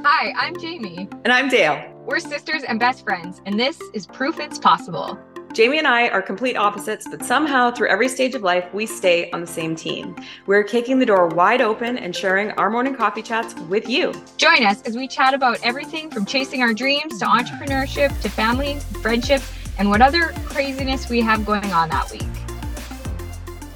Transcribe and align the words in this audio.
Hi, 0.00 0.32
I'm 0.36 0.58
Jamie. 0.58 1.08
And 1.24 1.32
I'm 1.32 1.48
Dayle. 1.48 1.92
We're 2.04 2.18
sisters 2.18 2.64
and 2.64 2.80
best 2.80 3.04
friends, 3.04 3.40
and 3.46 3.58
this 3.58 3.80
is 3.94 4.06
Proof 4.06 4.40
It's 4.40 4.58
Possible. 4.58 5.16
Jamie 5.52 5.78
and 5.78 5.86
I 5.86 6.08
are 6.08 6.20
complete 6.20 6.56
opposites, 6.56 7.06
but 7.08 7.24
somehow 7.24 7.70
through 7.70 7.88
every 7.88 8.08
stage 8.08 8.34
of 8.34 8.42
life, 8.42 8.64
we 8.74 8.84
stay 8.84 9.30
on 9.30 9.40
the 9.40 9.46
same 9.46 9.76
team. 9.76 10.16
We're 10.46 10.64
kicking 10.64 10.98
the 10.98 11.06
door 11.06 11.28
wide 11.28 11.60
open 11.60 11.98
and 11.98 12.16
sharing 12.16 12.50
our 12.52 12.68
morning 12.68 12.96
coffee 12.96 13.22
chats 13.22 13.54
with 13.68 13.88
you. 13.88 14.12
Join 14.38 14.64
us 14.64 14.82
as 14.82 14.96
we 14.96 15.06
chat 15.06 15.34
about 15.34 15.58
everything 15.62 16.10
from 16.10 16.26
chasing 16.26 16.62
our 16.62 16.74
dreams 16.74 17.20
to 17.20 17.26
entrepreneurship 17.26 18.20
to 18.22 18.28
family, 18.28 18.80
friendship, 19.02 19.42
and 19.78 19.88
what 19.88 20.02
other 20.02 20.32
craziness 20.46 21.08
we 21.08 21.20
have 21.20 21.46
going 21.46 21.72
on 21.72 21.88
that 21.90 22.10
week. 22.10 22.22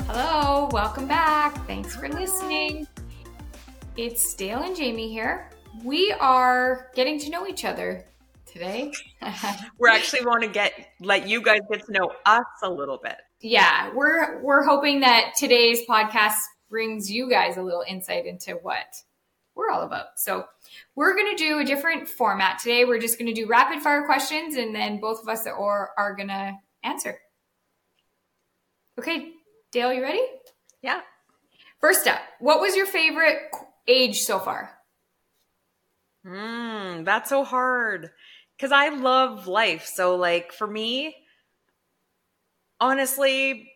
Hello, 0.08 0.68
welcome 0.72 1.06
back. 1.06 1.64
Thanks 1.66 1.94
for 1.94 2.08
listening. 2.08 2.88
It's 3.96 4.34
Dayle 4.34 4.62
and 4.62 4.74
Jamie 4.74 5.08
here. 5.08 5.50
We 5.84 6.12
are 6.12 6.88
getting 6.94 7.18
to 7.20 7.30
know 7.30 7.46
each 7.46 7.64
other 7.64 8.04
today. 8.46 8.92
we're 9.78 9.90
actually 9.90 10.24
want 10.24 10.42
to 10.42 10.48
get 10.48 10.72
let 11.00 11.28
you 11.28 11.42
guys 11.42 11.60
get 11.70 11.84
to 11.86 11.92
know 11.92 12.12
us 12.24 12.44
a 12.62 12.70
little 12.70 12.98
bit. 13.02 13.16
Yeah, 13.40 13.92
we're 13.94 14.40
we're 14.42 14.64
hoping 14.64 15.00
that 15.00 15.34
today's 15.36 15.80
podcast 15.88 16.36
brings 16.68 17.10
you 17.10 17.28
guys 17.28 17.56
a 17.56 17.62
little 17.62 17.84
insight 17.86 18.26
into 18.26 18.52
what 18.62 19.02
we're 19.54 19.70
all 19.70 19.82
about. 19.82 20.06
So, 20.16 20.44
we're 20.94 21.14
going 21.14 21.36
to 21.36 21.42
do 21.42 21.58
a 21.58 21.64
different 21.64 22.08
format 22.08 22.58
today. 22.58 22.84
We're 22.84 23.00
just 23.00 23.18
going 23.18 23.32
to 23.32 23.40
do 23.40 23.46
rapid 23.46 23.82
fire 23.82 24.04
questions 24.04 24.56
and 24.56 24.74
then 24.74 25.00
both 25.00 25.20
of 25.22 25.28
us 25.28 25.46
are 25.46 25.90
are 25.96 26.14
going 26.14 26.28
to 26.28 26.54
answer. 26.82 27.18
Okay, 28.98 29.32
Dayle, 29.72 29.92
you 29.92 30.02
ready? 30.02 30.22
Yeah. 30.82 31.00
First 31.80 32.06
up, 32.06 32.20
what 32.40 32.60
was 32.60 32.74
your 32.74 32.86
favorite 32.86 33.50
age 33.86 34.22
so 34.22 34.38
far? 34.38 34.75
Hmm, 36.26 37.04
that's 37.04 37.30
so 37.30 37.44
hard 37.44 38.10
because 38.56 38.72
I 38.72 38.88
love 38.88 39.46
life. 39.46 39.86
So, 39.86 40.16
like, 40.16 40.52
for 40.52 40.66
me, 40.66 41.14
honestly, 42.80 43.70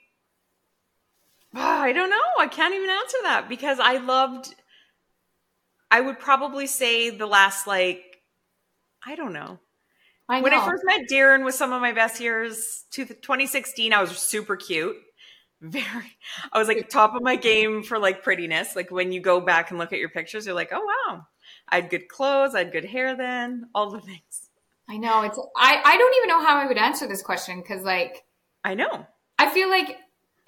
I 1.54 1.92
don't 1.92 2.10
know. 2.10 2.22
I 2.38 2.46
can't 2.46 2.74
even 2.74 2.90
answer 2.90 3.16
that 3.22 3.48
because 3.48 3.78
I 3.80 3.98
loved, 3.98 4.54
I 5.90 6.00
would 6.00 6.18
probably 6.18 6.66
say 6.66 7.10
the 7.10 7.26
last, 7.26 7.66
like, 7.66 8.02
I 9.04 9.16
don't 9.16 9.32
know. 9.32 9.58
I. 10.28 10.42
When 10.42 10.54
I 10.54 10.64
first 10.64 10.84
met 10.86 11.08
Darren 11.10 11.44
with 11.44 11.54
some 11.54 11.72
of 11.72 11.82
my 11.82 11.92
best 11.92 12.20
years, 12.20 12.84
2016, 12.92 13.92
I 13.92 14.00
was 14.00 14.12
super 14.18 14.56
cute. 14.56 14.96
Very, 15.62 16.16
I 16.52 16.58
was 16.58 16.68
like 16.68 16.88
top 16.88 17.14
of 17.14 17.22
my 17.22 17.36
game 17.36 17.82
for 17.82 17.98
like 17.98 18.22
prettiness. 18.22 18.76
Like 18.76 18.90
when 18.90 19.12
you 19.12 19.20
go 19.20 19.40
back 19.40 19.70
and 19.70 19.78
look 19.78 19.92
at 19.92 19.98
your 19.98 20.08
pictures, 20.08 20.46
you're 20.46 20.54
like, 20.54 20.70
oh 20.72 20.84
wow, 21.08 21.26
I 21.70 21.76
had 21.76 21.90
good 21.90 22.08
clothes, 22.08 22.54
I 22.54 22.58
had 22.60 22.72
good 22.72 22.84
hair 22.84 23.16
then, 23.16 23.68
all 23.74 23.90
the 23.90 24.00
things. 24.00 24.50
I 24.88 24.96
know 24.96 25.22
it's 25.22 25.38
I 25.56 25.80
I 25.84 25.96
don't 25.96 26.16
even 26.16 26.28
know 26.28 26.44
how 26.44 26.56
I 26.56 26.66
would 26.66 26.78
answer 26.78 27.06
this 27.06 27.22
question 27.22 27.62
cuz 27.62 27.82
like 27.82 28.24
I 28.64 28.74
know. 28.74 29.06
I 29.38 29.48
feel 29.48 29.70
like 29.70 29.96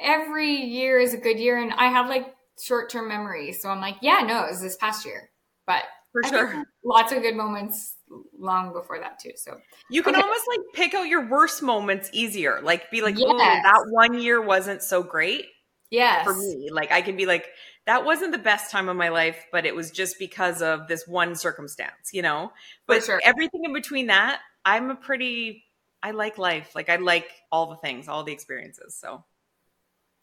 every 0.00 0.54
year 0.54 0.98
is 0.98 1.14
a 1.14 1.18
good 1.18 1.38
year 1.38 1.58
and 1.58 1.72
I 1.72 1.86
have 1.86 2.08
like 2.08 2.34
short-term 2.60 3.08
memory. 3.08 3.52
So 3.52 3.68
I'm 3.68 3.80
like, 3.80 3.96
yeah, 4.02 4.20
no, 4.26 4.44
it 4.44 4.50
was 4.50 4.60
this 4.60 4.76
past 4.76 5.06
year. 5.06 5.30
But 5.66 5.84
for 6.12 6.22
sure. 6.24 6.64
Lots 6.84 7.12
of 7.12 7.22
good 7.22 7.36
moments 7.36 7.96
long 8.38 8.72
before 8.72 8.98
that 8.98 9.18
too. 9.18 9.32
So 9.36 9.58
you 9.88 10.02
can 10.02 10.14
okay. 10.14 10.22
almost 10.22 10.44
like 10.48 10.60
pick 10.74 10.94
out 10.94 11.04
your 11.04 11.28
worst 11.28 11.62
moments 11.62 12.10
easier. 12.12 12.60
Like 12.62 12.90
be 12.90 13.00
like, 13.00 13.16
oh, 13.16 13.38
yes. 13.38 13.64
oh, 13.64 13.70
that 13.70 13.84
one 13.90 14.20
year 14.20 14.40
wasn't 14.40 14.82
so 14.82 15.02
great. 15.02 15.46
Yes. 15.90 16.24
For 16.24 16.34
me. 16.34 16.70
Like 16.70 16.92
I 16.92 17.00
can 17.00 17.16
be 17.16 17.26
like, 17.26 17.46
that 17.86 18.04
wasn't 18.04 18.32
the 18.32 18.38
best 18.38 18.70
time 18.70 18.88
of 18.88 18.96
my 18.96 19.08
life, 19.08 19.46
but 19.50 19.66
it 19.66 19.74
was 19.74 19.90
just 19.90 20.18
because 20.18 20.62
of 20.62 20.86
this 20.86 21.06
one 21.06 21.34
circumstance, 21.34 22.10
you 22.12 22.22
know? 22.22 22.52
But 22.86 23.04
sure. 23.04 23.20
everything 23.24 23.64
in 23.64 23.72
between 23.72 24.06
that, 24.06 24.40
I'm 24.64 24.90
a 24.90 24.94
pretty, 24.94 25.64
I 26.02 26.12
like 26.12 26.38
life. 26.38 26.74
Like 26.74 26.88
I 26.88 26.96
like 26.96 27.28
all 27.50 27.70
the 27.70 27.76
things, 27.76 28.06
all 28.06 28.22
the 28.22 28.32
experiences. 28.32 28.96
So 28.96 29.24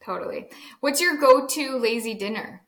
totally. 0.04 0.48
What's 0.80 1.02
your 1.02 1.18
go 1.18 1.48
to 1.48 1.78
lazy 1.78 2.14
dinner? 2.14 2.64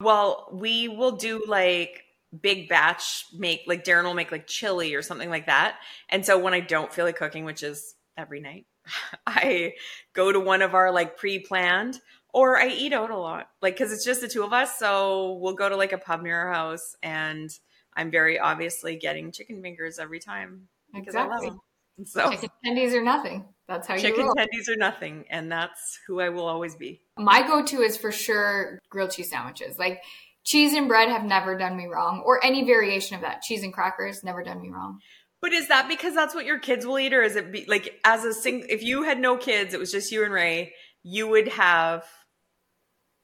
Well, 0.00 0.50
we 0.52 0.88
will 0.88 1.12
do 1.12 1.44
like 1.46 2.02
big 2.38 2.68
batch 2.68 3.24
make, 3.32 3.62
like 3.66 3.84
Darren 3.84 4.04
will 4.04 4.14
make 4.14 4.32
like 4.32 4.46
chili 4.46 4.94
or 4.94 5.00
something 5.00 5.30
like 5.30 5.46
that. 5.46 5.76
And 6.10 6.26
so 6.26 6.38
when 6.38 6.52
I 6.52 6.60
don't 6.60 6.92
feel 6.92 7.06
like 7.06 7.16
cooking, 7.16 7.46
which 7.46 7.62
is 7.62 7.94
every 8.18 8.40
night, 8.40 8.66
I 9.26 9.72
go 10.12 10.30
to 10.30 10.40
one 10.40 10.60
of 10.60 10.74
our 10.74 10.92
like 10.92 11.16
pre 11.16 11.38
planned 11.38 11.98
or 12.34 12.60
I 12.60 12.66
eat 12.66 12.92
out 12.92 13.10
a 13.10 13.16
lot, 13.16 13.48
like 13.62 13.74
because 13.74 13.92
it's 13.92 14.04
just 14.04 14.20
the 14.20 14.28
two 14.28 14.42
of 14.42 14.52
us. 14.52 14.76
So 14.78 15.38
we'll 15.40 15.54
go 15.54 15.68
to 15.68 15.76
like 15.76 15.92
a 15.92 15.98
pub 15.98 16.20
near 16.20 16.36
our 16.36 16.52
house, 16.52 16.96
and 17.02 17.48
I'm 17.96 18.10
very 18.10 18.38
obviously 18.38 18.96
getting 18.96 19.30
chicken 19.30 19.62
fingers 19.62 20.00
every 20.00 20.18
time 20.18 20.68
because 20.92 21.14
exactly. 21.14 21.32
I 21.32 21.38
love 21.38 21.52
them. 21.52 21.60
So 22.06 22.28
chicken 22.32 22.50
tendies 22.66 22.92
or 22.92 23.04
nothing. 23.04 23.44
That's 23.68 23.86
how 23.86 23.96
chicken 23.96 24.22
you 24.22 24.26
roll. 24.26 24.34
Chicken 24.34 24.48
tendies 24.52 24.68
or 24.68 24.76
nothing, 24.76 25.26
and 25.30 25.52
that's 25.52 26.00
who 26.08 26.18
I 26.18 26.28
will 26.30 26.48
always 26.48 26.74
be. 26.74 27.00
My 27.16 27.46
go-to 27.46 27.82
is 27.82 27.96
for 27.96 28.10
sure 28.10 28.80
grilled 28.90 29.12
cheese 29.12 29.30
sandwiches. 29.30 29.78
Like 29.78 30.02
cheese 30.42 30.72
and 30.72 30.88
bread 30.88 31.08
have 31.08 31.22
never 31.22 31.56
done 31.56 31.76
me 31.76 31.86
wrong, 31.86 32.24
or 32.26 32.44
any 32.44 32.64
variation 32.64 33.14
of 33.14 33.22
that. 33.22 33.42
Cheese 33.42 33.62
and 33.62 33.72
crackers 33.72 34.24
never 34.24 34.42
done 34.42 34.60
me 34.60 34.70
wrong. 34.70 34.98
But 35.40 35.52
is 35.52 35.68
that 35.68 35.86
because 35.86 36.16
that's 36.16 36.34
what 36.34 36.46
your 36.46 36.58
kids 36.58 36.84
will 36.84 36.98
eat, 36.98 37.14
or 37.14 37.22
is 37.22 37.36
it 37.36 37.52
be, 37.52 37.64
like 37.68 38.00
as 38.02 38.24
a 38.24 38.34
sing? 38.34 38.66
If 38.68 38.82
you 38.82 39.04
had 39.04 39.20
no 39.20 39.36
kids, 39.36 39.72
it 39.72 39.78
was 39.78 39.92
just 39.92 40.10
you 40.10 40.24
and 40.24 40.34
Ray, 40.34 40.72
you 41.04 41.28
would 41.28 41.46
have 41.46 42.04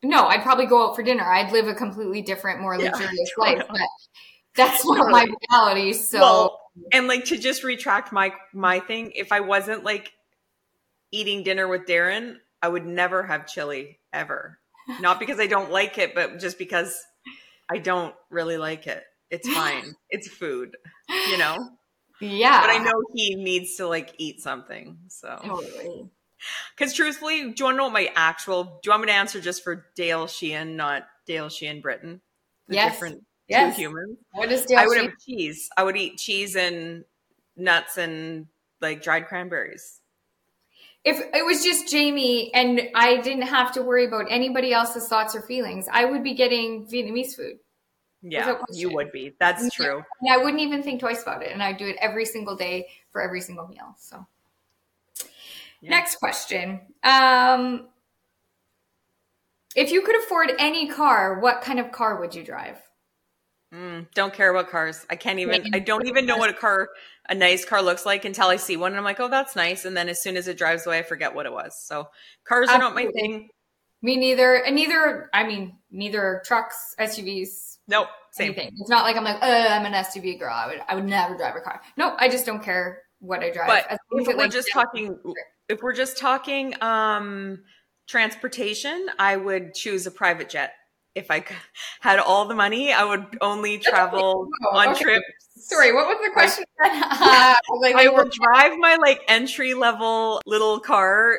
no, 0.03 0.27
I'd 0.27 0.43
probably 0.43 0.67
go 0.67 0.89
out 0.89 0.97
for 0.97 1.03
dinner. 1.03 1.25
I'd 1.25 1.53
live 1.53 1.69
a 1.69 1.75
completely 1.75 2.23
different, 2.23 2.61
more 2.61 2.79
luxurious 2.79 3.33
yeah, 3.39 3.45
life. 3.45 3.65
But 3.69 3.81
that's 4.57 4.85
not 4.87 5.11
my 5.11 5.27
reality. 5.51 5.93
So 5.93 6.21
well, 6.21 6.61
and 6.93 7.07
like 7.07 7.27
to 7.27 7.39
just 7.39 7.65
retract 7.65 8.13
my 8.13 8.33
my 8.55 8.81
thing, 8.81 9.13
if 9.15 9.33
I 9.33 9.41
wasn't 9.41 9.85
like 9.85 10.13
eating 11.13 11.43
dinner 11.43 11.69
with 11.69 11.87
Darren, 11.87 12.37
I 12.63 12.69
would 12.69 12.87
never 12.87 13.23
have 13.23 13.47
chili 13.47 13.99
ever. 14.13 14.59
Not 15.01 15.21
because 15.21 15.39
I 15.39 15.47
don't 15.47 15.71
like 15.71 15.99
it, 15.99 16.15
but 16.15 16.39
just 16.39 16.59
because 16.59 16.97
I 17.71 17.79
don't 17.79 18.15
really 18.31 18.57
like 18.57 18.87
it. 18.87 19.05
It's 19.31 19.49
fine. 19.55 19.95
it's 20.09 20.29
food, 20.29 20.77
you 21.29 21.39
know? 21.39 21.57
Yeah. 22.21 22.61
But 22.61 22.71
I 22.71 22.79
know 22.79 22.93
he 23.15 23.37
needs 23.37 23.77
to 23.77 23.87
like 23.87 24.15
eat 24.19 24.41
something. 24.41 24.99
So 25.09 25.39
totally. 25.43 26.11
Because 26.77 26.95
truthfully, 26.95 27.53
do 27.53 27.55
you 27.59 27.65
want 27.65 27.75
to 27.75 27.77
know 27.77 27.85
what 27.85 27.93
my 27.93 28.11
actual? 28.15 28.65
Do 28.65 28.81
you 28.85 28.91
want 28.91 29.03
me 29.03 29.09
to 29.09 29.13
answer 29.13 29.41
just 29.41 29.63
for 29.63 29.87
Dayle 29.97 30.27
Sheehan, 30.27 30.77
not 30.77 31.07
Dayle 31.27 31.51
Sheehan 31.51 31.81
Britain? 31.81 32.21
The 32.69 32.77
yes. 32.77 32.93
Different 32.93 33.25
yes. 33.49 33.77
two 33.77 33.83
humans. 33.83 34.19
What 34.33 34.51
is 34.51 34.65
Dayle? 34.65 34.79
I 34.79 34.87
would 34.87 34.95
Sheehan? 34.95 35.11
have 35.11 35.19
cheese. 35.19 35.69
I 35.77 35.83
would 35.83 35.97
eat 35.97 36.19
cheese 36.19 36.57
and 36.57 37.05
nuts 37.57 37.99
and 37.99 38.47
like 38.81 39.03
dried 39.03 39.27
cranberries. 39.27 40.01
If 41.05 41.19
it 41.19 41.45
was 41.45 41.65
just 41.65 41.91
Jamie 41.91 42.53
and 42.53 42.83
I 42.95 43.21
didn't 43.23 43.47
have 43.47 43.73
to 43.73 43.83
worry 43.83 44.07
about 44.07 44.27
anybody 44.29 44.73
else's 44.73 45.09
thoughts 45.09 45.35
or 45.35 45.41
feelings, 45.41 45.87
I 45.91 46.05
would 46.05 46.23
be 46.23 46.35
getting 46.35 46.87
Vietnamese 46.87 47.35
food. 47.35 47.59
Yeah, 48.23 48.59
you 48.71 48.93
would 48.93 49.13
be. 49.13 49.35
That's 49.41 49.63
and 49.63 49.73
true. 49.73 50.03
I 50.31 50.37
wouldn't 50.37 50.61
even 50.61 50.83
think 50.83 51.01
twice 51.01 51.23
about 51.23 51.43
it, 51.43 51.53
and 51.53 51.63
I'd 51.63 51.79
do 51.79 51.87
it 51.87 51.97
every 52.01 52.27
single 52.27 52.55
day 52.55 52.89
for 53.13 53.23
every 53.23 53.41
single 53.41 53.67
meal. 53.67 53.97
So 53.99 54.27
yeah. 55.81 55.91
Next 55.91 56.17
question. 56.17 56.81
Um, 57.03 57.89
if 59.77 59.93
you 59.93 60.03
could 60.03 60.17
afford 60.17 60.51
any 60.59 60.89
car, 60.89 61.41
what 61.41 61.63
kind 61.63 61.79
of 61.79 61.93
car 61.93 62.21
would 62.21 62.35
you 62.35 62.45
drive? 62.45 62.77
Mm, 63.73 64.09
don't 64.15 64.35
care 64.35 64.51
about 64.51 64.69
cars. 64.69 65.07
I 65.09 65.17
can't 65.17 65.39
even. 65.39 65.73
I 65.73 65.79
don't 65.79 66.09
even 66.09 66.27
know 66.27 66.37
what 66.37 66.51
a 66.51 66.55
car, 66.55 66.89
a 67.29 67.35
nice 67.37 67.65
car, 67.65 67.83
looks 67.83 68.05
like 68.05 68.25
until 68.25 68.49
I 68.49 68.57
see 68.57 68.77
one, 68.77 68.93
and 68.93 68.99
I'm 68.99 69.05
like, 69.05 69.21
oh, 69.21 69.29
that's 69.29 69.55
nice. 69.55 69.85
And 69.85 69.97
then 69.97 70.09
as 70.09 70.21
soon 70.21 70.37
as 70.37 70.49
it 70.49 70.59
drives 70.59 70.87
away, 70.87 70.99
I 70.99 71.03
forget 71.03 71.35
what 71.35 71.47
it 71.47 71.53
was. 71.53 71.81
So 71.81 72.09
cars 72.45 72.69
Absolutely. 72.69 72.75
are 72.75 73.07
not 73.07 73.15
my 73.15 73.21
thing. 73.21 73.49
Me 74.03 74.17
neither. 74.17 74.57
And 74.57 74.75
neither. 74.75 75.31
I 75.33 75.47
mean, 75.47 75.77
neither 75.93 76.43
trucks, 76.45 76.97
SUVs. 76.99 77.79
Nope. 77.87 78.09
Same. 78.33 78.47
Anything. 78.47 78.73
It's 78.81 78.91
not 78.91 79.05
like 79.05 79.17
I'm 79.17 79.25
like, 79.25 79.39
oh, 79.41 79.67
I'm 79.69 79.87
an 79.87 79.93
SUV 79.93 80.39
girl. 80.41 80.53
I 80.53 80.67
would. 80.67 80.81
I 80.89 80.95
would 80.97 81.07
never 81.07 81.37
drive 81.37 81.55
a 81.55 81.61
car. 81.61 81.81
No, 81.97 82.17
I 82.19 82.29
just 82.29 82.47
don't 82.47 82.63
care 82.65 83.03
what 83.21 83.45
I 83.45 83.51
drive. 83.51 83.69
But 83.69 83.99
if 84.13 84.27
we're 84.27 84.35
like, 84.35 84.51
just 84.51 84.69
talking 84.73 85.17
if 85.71 85.83
we're 85.83 85.95
just 85.95 86.19
talking 86.19 86.75
um, 86.83 87.61
transportation, 88.07 89.09
I 89.19 89.37
would 89.37 89.75
choose 89.75 90.07
a 90.07 90.11
private 90.11 90.49
jet. 90.49 90.75
If 91.15 91.31
I 91.31 91.45
had 92.01 92.19
all 92.19 92.47
the 92.47 92.55
money, 92.55 92.93
I 92.93 93.05
would 93.05 93.39
only 93.41 93.79
travel 93.79 94.49
oh, 94.65 94.77
on 94.77 94.89
okay. 94.91 95.03
trips. 95.03 95.27
Sorry, 95.57 95.93
what 95.93 96.07
was 96.07 96.19
the 96.25 96.31
question? 96.33 96.65
uh, 96.83 97.55
like, 97.81 97.95
I 97.97 98.09
would 98.09 98.31
drive 98.43 98.79
my 98.79 98.97
like 98.97 99.23
entry 99.29 99.75
level 99.75 100.41
little 100.47 100.81
car 100.81 101.39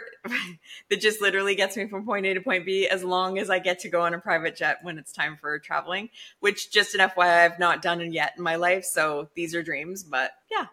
that 0.90 1.02
just 1.02 1.22
literally 1.22 1.56
gets 1.56 1.76
me 1.76 1.88
from 1.88 2.06
point 2.06 2.26
A 2.26 2.34
to 2.34 2.42
point 2.42 2.66
B 2.66 2.88
as 2.88 3.04
long 3.04 3.40
as 3.40 3.50
I 3.50 3.60
get 3.60 3.80
to 3.80 3.90
go 3.90 4.02
on 4.02 4.14
a 4.14 4.20
private 4.20 4.56
jet 4.56 4.80
when 4.82 4.98
it's 4.98 5.12
time 5.12 5.38
for 5.40 5.58
traveling, 5.60 6.10
which 6.40 6.72
just 6.72 6.94
an 6.94 7.10
FYI, 7.10 7.46
I've 7.46 7.60
not 7.60 7.82
done 7.82 8.02
it 8.02 8.12
yet 8.12 8.34
in 8.38 8.44
my 8.44 8.58
life. 8.58 8.84
So 8.84 9.30
these 9.36 9.56
are 9.56 9.64
dreams, 9.64 10.04
but 10.04 10.32
yeah, 10.52 10.66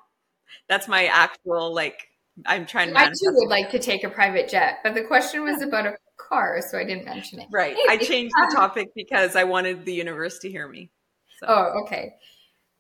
that's 0.68 0.88
my 0.88 1.06
actual 1.06 1.72
like 1.72 2.08
I'm 2.46 2.66
trying 2.66 2.92
to. 2.92 2.98
I 2.98 3.06
too 3.06 3.32
would 3.32 3.48
like 3.48 3.70
to 3.70 3.78
take 3.78 4.04
a 4.04 4.08
private 4.08 4.48
jet, 4.48 4.78
but 4.82 4.94
the 4.94 5.02
question 5.02 5.42
was 5.42 5.62
about 5.62 5.86
a 5.86 5.96
car, 6.16 6.60
so 6.60 6.78
I 6.78 6.84
didn't 6.84 7.04
mention 7.04 7.40
it. 7.40 7.48
Right. 7.50 7.76
I 7.88 7.96
changed 7.96 8.34
the 8.34 8.54
topic 8.54 8.88
because 8.94 9.36
I 9.36 9.44
wanted 9.44 9.84
the 9.84 9.92
universe 9.92 10.38
to 10.40 10.50
hear 10.50 10.68
me. 10.68 10.90
So. 11.40 11.46
Oh, 11.48 11.82
okay. 11.84 12.14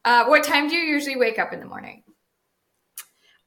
Uh, 0.04 0.26
what 0.26 0.44
time 0.44 0.68
do 0.68 0.76
you 0.76 0.82
usually 0.82 1.16
wake 1.16 1.38
up 1.38 1.52
in 1.52 1.60
the 1.60 1.66
morning? 1.66 2.02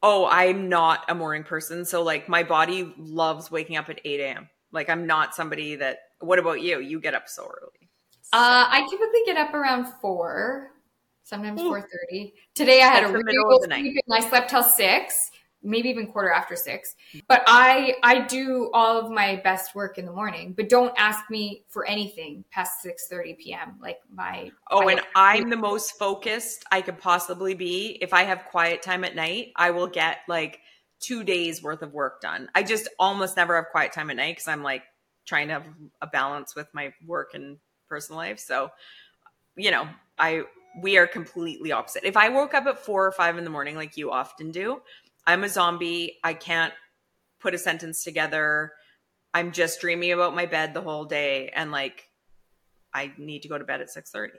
Oh, 0.03 0.27
I'm 0.29 0.69
not 0.69 1.05
a 1.09 1.15
morning 1.15 1.43
person. 1.43 1.85
So 1.85 2.01
like 2.01 2.27
my 2.27 2.43
body 2.43 2.93
loves 2.97 3.51
waking 3.51 3.77
up 3.77 3.89
at 3.89 4.01
8 4.03 4.19
a.m. 4.19 4.49
Like 4.71 4.89
I'm 4.89 5.05
not 5.05 5.35
somebody 5.35 5.75
that 5.75 5.99
what 6.19 6.39
about 6.39 6.61
you? 6.61 6.79
You 6.79 6.99
get 6.99 7.13
up 7.13 7.27
so 7.27 7.43
early. 7.43 7.89
Uh, 8.33 8.65
I 8.69 8.87
typically 8.89 9.21
get 9.25 9.37
up 9.37 9.53
around 9.53 9.87
four, 10.01 10.71
sometimes 11.23 11.59
four 11.59 11.81
thirty. 11.81 12.33
Today 12.55 12.81
I 12.81 12.87
had 12.87 13.03
That's 13.03 13.13
a 13.13 13.17
really 13.17 13.59
good 13.59 13.69
night. 13.69 13.81
sleep 13.81 13.97
and 14.07 14.23
I 14.23 14.29
slept 14.29 14.49
till 14.49 14.63
six, 14.63 15.29
maybe 15.63 15.89
even 15.89 16.07
quarter 16.07 16.31
after 16.31 16.55
six. 16.55 16.95
But 17.27 17.43
I 17.47 17.95
I 18.03 18.21
do 18.21 18.69
all 18.73 18.99
of 18.99 19.11
my 19.11 19.41
best 19.43 19.75
work 19.75 19.97
in 19.97 20.05
the 20.05 20.11
morning, 20.11 20.53
but 20.55 20.69
don't 20.69 20.93
ask 20.97 21.29
me 21.29 21.63
for 21.69 21.85
anything 21.87 22.43
past 22.51 22.81
six 22.81 23.07
thirty 23.07 23.33
p.m. 23.33 23.77
Like 23.81 23.99
my 24.13 24.51
Oh, 24.69 24.87
and 24.87 25.01
I'm 25.15 25.49
the 25.49 25.57
most 25.57 25.97
focused 25.97 26.65
I 26.71 26.81
could 26.81 26.99
possibly 26.99 27.53
be. 27.53 27.97
If 28.01 28.13
I 28.13 28.23
have 28.23 28.45
quiet 28.45 28.81
time 28.81 29.03
at 29.03 29.15
night, 29.15 29.51
I 29.55 29.71
will 29.71 29.87
get 29.87 30.19
like 30.27 30.59
two 30.99 31.23
days 31.23 31.61
worth 31.63 31.81
of 31.81 31.93
work 31.93 32.21
done. 32.21 32.49
I 32.55 32.63
just 32.63 32.87
almost 32.99 33.35
never 33.35 33.55
have 33.55 33.65
quiet 33.71 33.91
time 33.91 34.09
at 34.09 34.15
night 34.15 34.35
because 34.35 34.47
I'm 34.47 34.63
like 34.63 34.83
trying 35.25 35.47
to 35.47 35.53
have 35.53 35.65
a 36.01 36.07
balance 36.07 36.55
with 36.55 36.67
my 36.73 36.93
work 37.05 37.31
and 37.33 37.57
personal 37.89 38.17
life. 38.17 38.39
So, 38.39 38.69
you 39.55 39.71
know, 39.71 39.87
I 40.17 40.43
we 40.81 40.97
are 40.97 41.07
completely 41.07 41.71
opposite. 41.71 42.03
If 42.05 42.15
I 42.15 42.29
woke 42.29 42.53
up 42.53 42.65
at 42.65 42.79
four 42.79 43.05
or 43.05 43.11
five 43.11 43.37
in 43.37 43.43
the 43.43 43.49
morning, 43.49 43.75
like 43.75 43.97
you 43.97 44.11
often 44.11 44.51
do, 44.51 44.81
I'm 45.31 45.44
a 45.44 45.50
zombie. 45.50 46.19
I 46.24 46.33
can't 46.33 46.74
put 47.39 47.54
a 47.54 47.57
sentence 47.57 48.04
together. 48.04 48.74
I'm 49.33 49.51
just 49.51 49.81
dreaming 49.81 50.12
about 50.12 50.36
my 50.36 50.45
bed 50.45 50.74
the 50.74 50.81
whole 50.81 51.06
day, 51.06 51.50
and 51.50 51.72
like 51.72 52.10
I 52.94 53.13
need 53.18 53.44
to 53.44 53.50
go 53.50 53.57
to 53.57 53.63
bed 53.63 53.81
at 53.81 53.89
six 53.89 54.12
thirty. 54.12 54.38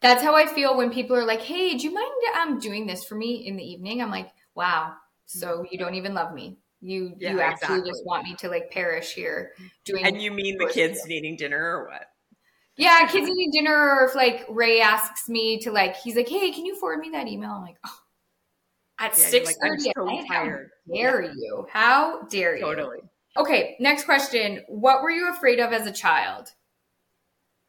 That's 0.00 0.22
how 0.22 0.34
I 0.34 0.46
feel 0.46 0.76
when 0.76 0.90
people 0.90 1.16
are 1.16 1.24
like, 1.24 1.42
"Hey, 1.42 1.76
do 1.76 1.84
you 1.84 1.92
mind 1.94 2.10
um 2.36 2.58
doing 2.58 2.86
this 2.86 3.04
for 3.04 3.14
me 3.14 3.46
in 3.46 3.56
the 3.56 3.64
evening?" 3.64 4.00
I'm 4.02 4.10
like, 4.10 4.30
"Wow, 4.54 4.94
so 5.26 5.66
you 5.70 5.78
don't 5.78 5.94
even 5.94 6.14
love 6.14 6.32
me. 6.34 6.58
You 6.80 7.14
Yeah, 7.18 7.32
you 7.32 7.40
actually 7.40 7.52
exactly. 7.52 7.90
just 7.90 8.04
want 8.04 8.24
me 8.24 8.36
to 8.36 8.48
like 8.48 8.70
perish 8.70 9.14
here 9.14 9.52
doing 9.84 10.04
And 10.06 10.20
you 10.20 10.30
mean 10.30 10.58
the 10.58 10.66
kids 10.66 11.04
needing 11.06 11.36
dinner 11.36 11.58
or 11.58 11.86
what? 11.88 12.06
Yeah, 12.76 13.06
kids 13.06 13.26
eating 13.28 13.50
dinner, 13.52 13.72
or 13.74 14.04
if 14.08 14.14
like 14.14 14.44
Ray 14.50 14.80
asks 14.80 15.28
me 15.28 15.58
to 15.60 15.70
like, 15.70 15.96
he's 15.96 16.16
like, 16.16 16.28
"Hey, 16.28 16.52
can 16.52 16.66
you 16.66 16.76
forward 16.76 16.98
me 16.98 17.10
that 17.10 17.26
email?" 17.26 17.52
I'm 17.52 17.62
like, 17.62 17.78
"Oh, 17.86 17.98
at 18.98 19.16
Yeah, 19.16 19.24
six 19.24 19.46
like, 19.46 19.56
thirty 19.56 19.92
so 19.96 20.04
night, 20.04 20.26
how 20.28 20.44
tired." 20.44 20.70
dare 20.92 21.22
you? 21.22 21.66
How 21.70 22.22
dare 22.22 22.56
you?" 22.56 22.62
Totally. 22.62 22.98
Okay, 23.36 23.76
next 23.80 24.04
question. 24.04 24.62
What 24.68 25.02
were 25.02 25.10
you 25.10 25.30
afraid 25.30 25.60
of 25.60 25.72
as 25.72 25.86
a 25.86 25.92
child? 25.92 26.52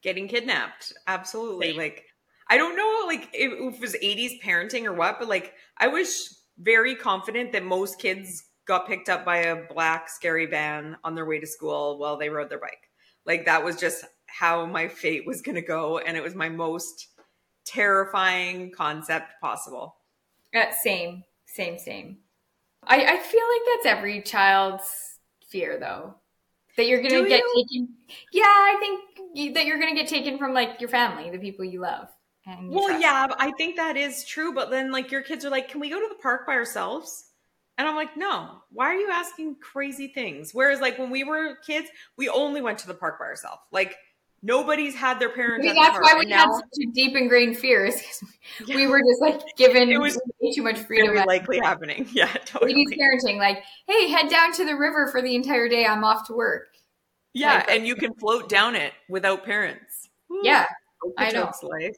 Getting 0.01 0.27
kidnapped. 0.27 0.93
Absolutely. 1.07 1.69
Same. 1.69 1.77
Like 1.77 2.05
I 2.49 2.57
don't 2.57 2.77
know 2.77 3.03
like 3.05 3.29
if 3.33 3.51
if 3.51 3.75
it 3.75 3.81
was 3.81 3.95
80s 3.95 4.41
parenting 4.41 4.85
or 4.85 4.93
what, 4.93 5.19
but 5.19 5.27
like 5.27 5.53
I 5.77 5.87
was 5.87 6.41
very 6.57 6.95
confident 6.95 7.51
that 7.51 7.63
most 7.63 7.99
kids 7.99 8.43
got 8.65 8.87
picked 8.87 9.09
up 9.09 9.25
by 9.25 9.37
a 9.37 9.67
black 9.67 10.09
scary 10.09 10.45
van 10.45 10.97
on 11.03 11.15
their 11.15 11.25
way 11.25 11.39
to 11.39 11.47
school 11.47 11.97
while 11.99 12.17
they 12.17 12.29
rode 12.29 12.49
their 12.49 12.59
bike. 12.59 12.89
Like 13.25 13.45
that 13.45 13.63
was 13.63 13.75
just 13.75 14.05
how 14.27 14.65
my 14.65 14.87
fate 14.87 15.25
was 15.25 15.41
going 15.41 15.55
to 15.55 15.61
go 15.61 15.99
and 15.99 16.15
it 16.15 16.23
was 16.23 16.35
my 16.35 16.49
most 16.49 17.07
terrifying 17.65 18.71
concept 18.71 19.33
possible. 19.41 19.95
Uh, 20.55 20.71
same, 20.71 21.23
same, 21.45 21.77
same. 21.77 22.17
I, 22.85 22.97
I 23.05 23.17
feel 23.17 23.41
like 23.49 23.61
that's 23.83 23.85
every 23.97 24.21
child's 24.21 25.19
fear, 25.49 25.77
though, 25.79 26.15
that 26.77 26.87
you're 26.87 27.01
gonna 27.01 27.09
Do 27.09 27.27
get 27.27 27.41
you? 27.43 27.65
taken. 27.69 27.97
Yeah, 28.31 28.43
I 28.45 28.77
think 28.79 29.53
that 29.55 29.65
you're 29.65 29.79
gonna 29.79 29.95
get 29.95 30.07
taken 30.07 30.37
from 30.37 30.53
like 30.53 30.79
your 30.81 30.89
family, 30.89 31.29
the 31.29 31.39
people 31.39 31.65
you 31.65 31.81
love. 31.81 32.09
And 32.45 32.73
you 32.73 32.75
Well, 32.75 32.87
trust. 32.87 33.01
yeah, 33.01 33.27
I 33.37 33.51
think 33.57 33.75
that 33.77 33.95
is 33.97 34.25
true. 34.25 34.53
But 34.53 34.69
then, 34.69 34.91
like, 34.91 35.11
your 35.11 35.21
kids 35.21 35.45
are 35.45 35.49
like, 35.49 35.69
"Can 35.69 35.79
we 35.79 35.89
go 35.89 35.99
to 36.01 36.07
the 36.09 36.21
park 36.21 36.45
by 36.45 36.53
ourselves?" 36.53 37.25
And 37.77 37.87
I'm 37.87 37.95
like, 37.95 38.17
"No. 38.17 38.61
Why 38.71 38.87
are 38.87 38.95
you 38.99 39.09
asking 39.09 39.55
crazy 39.61 40.07
things?" 40.09 40.53
Whereas, 40.53 40.81
like, 40.81 40.97
when 40.97 41.09
we 41.09 41.23
were 41.23 41.55
kids, 41.65 41.89
we 42.17 42.29
only 42.29 42.61
went 42.61 42.79
to 42.79 42.87
the 42.87 42.93
park 42.93 43.19
by 43.19 43.25
ourselves. 43.25 43.61
Like, 43.71 43.95
nobody's 44.41 44.95
had 44.95 45.19
their 45.19 45.29
parents. 45.29 45.67
At 45.67 45.75
the 45.75 45.81
that's 45.81 45.91
park. 45.91 46.03
why 46.03 46.15
we 46.19 46.25
And 46.25 46.33
had 46.33 46.49
such 46.51 46.83
a 46.83 46.91
deep 46.93 47.15
ingrained 47.15 47.57
fears. 47.57 47.95
'cause 48.01 48.23
Yeah. 48.67 48.75
We 48.75 48.87
were 48.87 48.99
just 49.01 49.21
like 49.21 49.41
given 49.57 49.91
It 49.91 49.99
was 49.99 50.19
too 50.53 50.63
much 50.63 50.79
freedom. 50.79 51.13
very 51.13 51.25
likely 51.25 51.59
happening. 51.59 52.07
Yeah, 52.13 52.27
totally. 52.45 52.73
totally. 52.73 52.97
parenting, 52.97 53.37
like, 53.37 53.63
hey, 53.87 54.09
head 54.09 54.29
down 54.29 54.51
to 54.53 54.65
the 54.65 54.75
river 54.75 55.07
for 55.11 55.21
the 55.21 55.35
entire 55.35 55.67
day. 55.69 55.85
I'm 55.85 56.03
off 56.03 56.27
to 56.27 56.33
work. 56.33 56.67
Yeah, 57.33 57.55
Like- 57.55 57.69
and 57.71 57.87
you 57.87 57.95
can 57.95 58.13
float 58.15 58.49
down 58.49 58.75
it 58.75 58.93
without 59.09 59.43
parents. 59.43 60.09
Woo. 60.29 60.41
Yeah, 60.43 60.65
I 61.17 61.31
know. 61.31 61.51
life. 61.63 61.97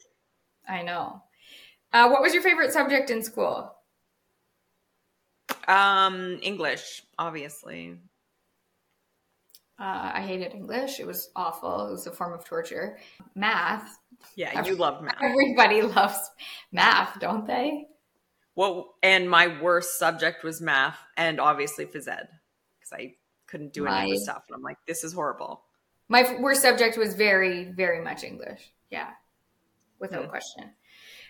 I 0.68 0.82
know. 0.84 1.22
Uh, 1.94 2.10
what 2.10 2.22
was 2.22 2.34
your 2.34 2.44
favorite 2.44 2.72
subject 2.74 3.10
in 3.10 3.24
school? 3.24 3.74
Um, 5.68 6.40
English, 6.42 7.04
obviously. 7.18 7.98
Uh, 9.80 10.12
I 10.16 10.22
hated 10.22 10.54
English. 10.54 11.00
It 11.00 11.08
was 11.08 11.30
awful. 11.36 11.88
It 11.88 11.92
was 11.92 12.06
a 12.06 12.12
form 12.12 12.34
of 12.34 12.44
torture. 12.44 12.98
Math. 13.36 13.98
Yeah, 14.36 14.64
you 14.66 14.76
love 14.76 15.02
math. 15.02 15.16
Everybody 15.22 15.82
loves 15.82 16.30
math, 16.72 17.18
don't 17.20 17.48
they? 17.48 17.88
Well, 18.60 18.96
and 19.02 19.30
my 19.30 19.62
worst 19.62 19.98
subject 19.98 20.44
was 20.44 20.60
math 20.60 21.00
and 21.16 21.40
obviously 21.40 21.86
phys 21.86 22.10
ed 22.10 22.28
because 22.78 22.92
I 22.92 23.16
couldn't 23.48 23.72
do 23.72 23.88
any 23.88 24.12
of 24.12 24.18
the 24.18 24.22
stuff. 24.22 24.44
And 24.50 24.56
I'm 24.58 24.62
like, 24.62 24.76
this 24.86 25.06
is 25.06 25.14
horrible. 25.14 25.64
My 26.10 26.36
worst 26.42 26.62
subject 26.62 26.98
was 26.98 27.14
very, 27.16 27.72
very 27.72 28.04
much 28.04 28.26
English. 28.26 28.60
Yeah, 28.90 29.12
without 29.98 30.26
Hmm. 30.26 30.30
question. 30.30 30.74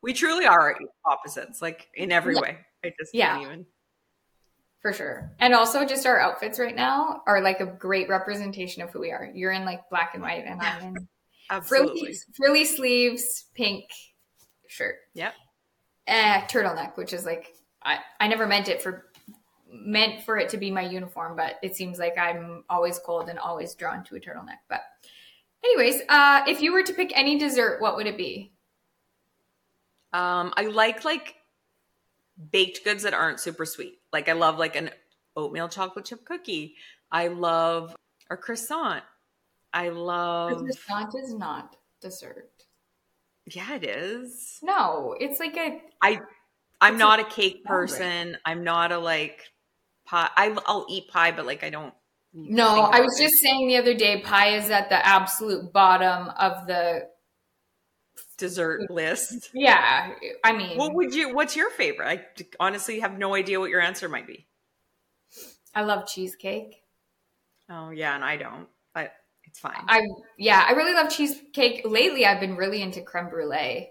We 0.02 0.14
truly 0.14 0.48
are 0.48 0.76
opposites, 1.06 1.62
like 1.62 1.88
in 1.94 2.12
every 2.12 2.34
Yeah. 2.34 2.42
way. 2.42 2.66
I 2.84 2.94
just 3.00 3.14
Yeah. 3.14 3.34
can't 3.36 3.42
even. 3.44 3.66
For 4.82 4.92
sure. 4.92 5.32
And 5.38 5.54
also, 5.54 5.86
just 5.86 6.08
our 6.08 6.20
outfits 6.20 6.58
right 6.58 6.76
now 6.76 7.22
are 7.28 7.42
like 7.42 7.60
a 7.60 7.68
great 7.68 8.10
representation 8.10 8.82
of 8.82 8.90
who 8.90 9.02
we 9.02 9.12
are. 9.12 9.30
You're 9.36 9.52
in 9.52 9.66
like 9.66 9.88
black 9.92 10.16
and 10.16 10.24
white, 10.24 10.46
and 10.48 10.60
I'm 10.60 10.82
in 10.82 11.08
Absolutely. 11.52 12.00
frilly, 12.00 12.18
frilly 12.36 12.66
sleeves, 12.66 13.46
pink 13.54 13.86
shirt. 14.68 14.96
Yep. 15.14 15.36
Eh, 16.10 16.42
turtleneck, 16.48 16.98
which 16.98 17.14
is 17.14 17.24
like 17.24 17.54
I, 17.84 18.00
I 18.20 18.28
never 18.28 18.48
meant 18.48 18.68
it 18.68 18.82
for 18.82 19.06
meant 19.72 20.24
for 20.24 20.40
it 20.40 20.50
to 20.50 20.58
be 20.58 20.72
my 20.72 20.82
uniform, 20.82 21.36
but 21.36 21.58
it 21.62 21.76
seems 21.76 22.00
like 22.00 22.18
I'm 22.18 22.64
always 22.68 22.98
cold 22.98 23.30
and 23.30 23.38
always 23.38 23.76
drawn 23.76 24.04
to 24.06 24.16
a 24.16 24.20
turtleneck. 24.20 24.58
But 24.68 24.82
anyways, 25.64 26.02
uh, 26.10 26.42
if 26.48 26.62
you 26.62 26.74
were 26.74 26.82
to 26.82 26.94
pick 26.94 27.16
any 27.16 27.38
dessert, 27.38 27.80
what 27.80 27.96
would 27.96 28.08
it 28.08 28.18
be? 28.18 28.52
Um, 30.12 30.52
I 30.58 30.64
like 30.64 31.06
like 31.06 31.36
baked 32.52 32.84
goods 32.84 33.04
that 33.04 33.14
aren't 33.14 33.40
super 33.40 33.68
sweet. 33.68 34.00
Like 34.12 34.30
I 34.30 34.34
love 34.34 34.58
like 34.58 34.76
an 34.76 34.90
oatmeal 35.36 35.70
chocolate 35.70 36.06
chip 36.06 36.26
cookie. 36.26 36.74
I 37.12 37.28
love 37.28 37.96
a 38.32 38.36
croissant. 38.36 39.04
I 39.76 39.90
love. 39.90 40.64
Croissant 40.64 41.14
is 41.14 41.36
not 41.36 41.76
dessert. 42.02 42.50
Yeah, 43.52 43.76
it 43.76 43.84
is. 43.84 44.60
No, 44.62 45.16
it's 45.20 45.40
like 45.40 45.56
a 45.58 45.82
I 46.02 46.20
I'm 46.82 46.98
not 46.98 47.20
a 47.20 47.24
cake 47.26 47.64
Oh, 47.68 47.74
right. 47.74 47.80
person. 47.82 48.38
I'm 48.46 48.64
not 48.64 48.92
a 48.92 48.98
like 49.00 49.42
pie. 50.06 50.30
I, 50.36 50.56
I'll 50.66 50.86
eat 50.90 51.10
pie, 51.10 51.32
but 51.32 51.46
like 51.46 51.64
I 51.64 51.70
don't. 51.70 51.94
no. 52.34 52.68
I 52.68 53.00
was 53.02 53.18
just 53.20 53.36
saying 53.42 53.68
the 53.68 53.78
other 53.78 53.94
day, 53.94 54.22
pie 54.22 54.56
is 54.56 54.70
at 54.70 54.90
the 54.90 55.06
absolute 55.06 55.74
bottom 55.74 56.30
of 56.30 56.68
the. 56.68 57.08
dessert 58.38 58.90
list. 58.90 59.50
Yeah, 59.54 60.12
I 60.44 60.54
mean, 60.54 60.78
What 60.78 60.94
would 60.96 61.14
you? 61.14 61.34
What's 61.36 61.56
your 61.56 61.70
favorite? 61.70 62.08
I 62.08 62.44
honestly 62.60 63.00
have 63.02 63.18
no 63.18 63.36
idea 63.36 63.60
what 63.60 63.70
your 63.70 63.82
answer 63.82 64.08
might 64.08 64.28
be. 64.28 64.48
I 65.76 65.84
love 65.84 66.08
cheesecake. 66.08 66.84
Oh 67.70 67.90
yeah, 67.92 68.16
and 68.16 68.24
I 68.24 68.38
don't. 68.38 68.68
But 68.94 69.14
it's 69.50 69.60
fine. 69.60 69.84
I 69.88 70.02
yeah, 70.38 70.66
I 70.68 70.72
really 70.72 70.94
love 70.94 71.10
cheesecake. 71.10 71.82
Lately, 71.86 72.26
I've 72.26 72.40
been 72.40 72.56
really 72.56 72.82
into 72.82 73.02
creme 73.02 73.30
brulee. 73.30 73.90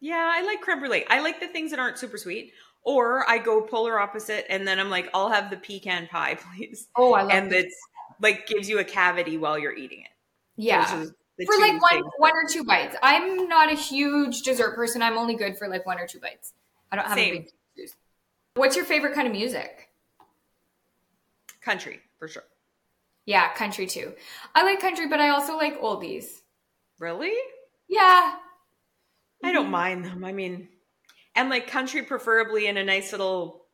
yeah, 0.00 0.30
I 0.34 0.42
like 0.42 0.60
creme 0.60 0.80
brulee. 0.80 1.04
I 1.08 1.20
like 1.20 1.40
the 1.40 1.46
things 1.48 1.70
that 1.70 1.78
aren't 1.80 1.98
super 1.98 2.18
sweet. 2.18 2.52
Or 2.82 3.28
I 3.28 3.36
go 3.38 3.60
polar 3.60 3.98
opposite, 4.00 4.46
and 4.48 4.66
then 4.66 4.78
I'm 4.80 4.88
like, 4.88 5.10
I'll 5.12 5.28
have 5.28 5.50
the 5.50 5.56
pecan 5.58 6.06
pie, 6.08 6.38
please, 6.56 6.88
Oh, 6.96 7.12
I 7.12 7.22
love 7.22 7.30
it. 7.30 7.34
and 7.36 7.52
it's 7.52 7.76
like 8.20 8.46
gives 8.46 8.68
you 8.70 8.78
a 8.78 8.84
cavity 8.84 9.36
while 9.36 9.58
you're 9.58 9.74
eating 9.76 10.00
it. 10.00 10.08
Yeah, 10.56 10.84
Those 10.96 11.08
are 11.10 11.14
the 11.38 11.44
for 11.46 11.58
like 11.60 11.80
one 11.82 11.90
things. 11.92 12.06
one 12.18 12.32
or 12.34 12.48
two 12.50 12.64
bites. 12.64 12.96
I'm 13.02 13.48
not 13.48 13.70
a 13.70 13.74
huge 13.76 14.42
dessert 14.42 14.74
person. 14.74 15.02
I'm 15.02 15.18
only 15.18 15.34
good 15.34 15.58
for 15.58 15.68
like 15.68 15.84
one 15.86 15.98
or 15.98 16.06
two 16.06 16.20
bites. 16.20 16.54
I 16.90 16.96
don't 16.96 17.04
have 17.06 17.16
Same. 17.18 17.34
a 17.34 17.38
big 17.40 17.50
juice. 17.76 17.92
What's 18.54 18.76
your 18.76 18.84
favorite 18.86 19.14
kind 19.14 19.26
of 19.28 19.32
music? 19.34 19.86
country 21.60 22.00
for 22.18 22.26
sure. 22.26 22.44
Yeah, 23.26 23.52
country 23.52 23.86
too. 23.86 24.12
I 24.54 24.64
like 24.64 24.80
country, 24.80 25.08
but 25.08 25.20
I 25.20 25.28
also 25.30 25.56
like 25.56 25.80
oldies. 25.80 26.40
Really? 26.98 27.34
Yeah, 27.88 28.34
I 29.42 29.52
don't 29.52 29.64
mm-hmm. 29.64 29.72
mind 29.72 30.04
them. 30.04 30.24
I 30.24 30.32
mean, 30.32 30.68
and 31.34 31.48
like 31.50 31.66
country, 31.66 32.02
preferably 32.02 32.66
in 32.66 32.76
a 32.76 32.84
nice 32.84 33.12
little 33.12 33.66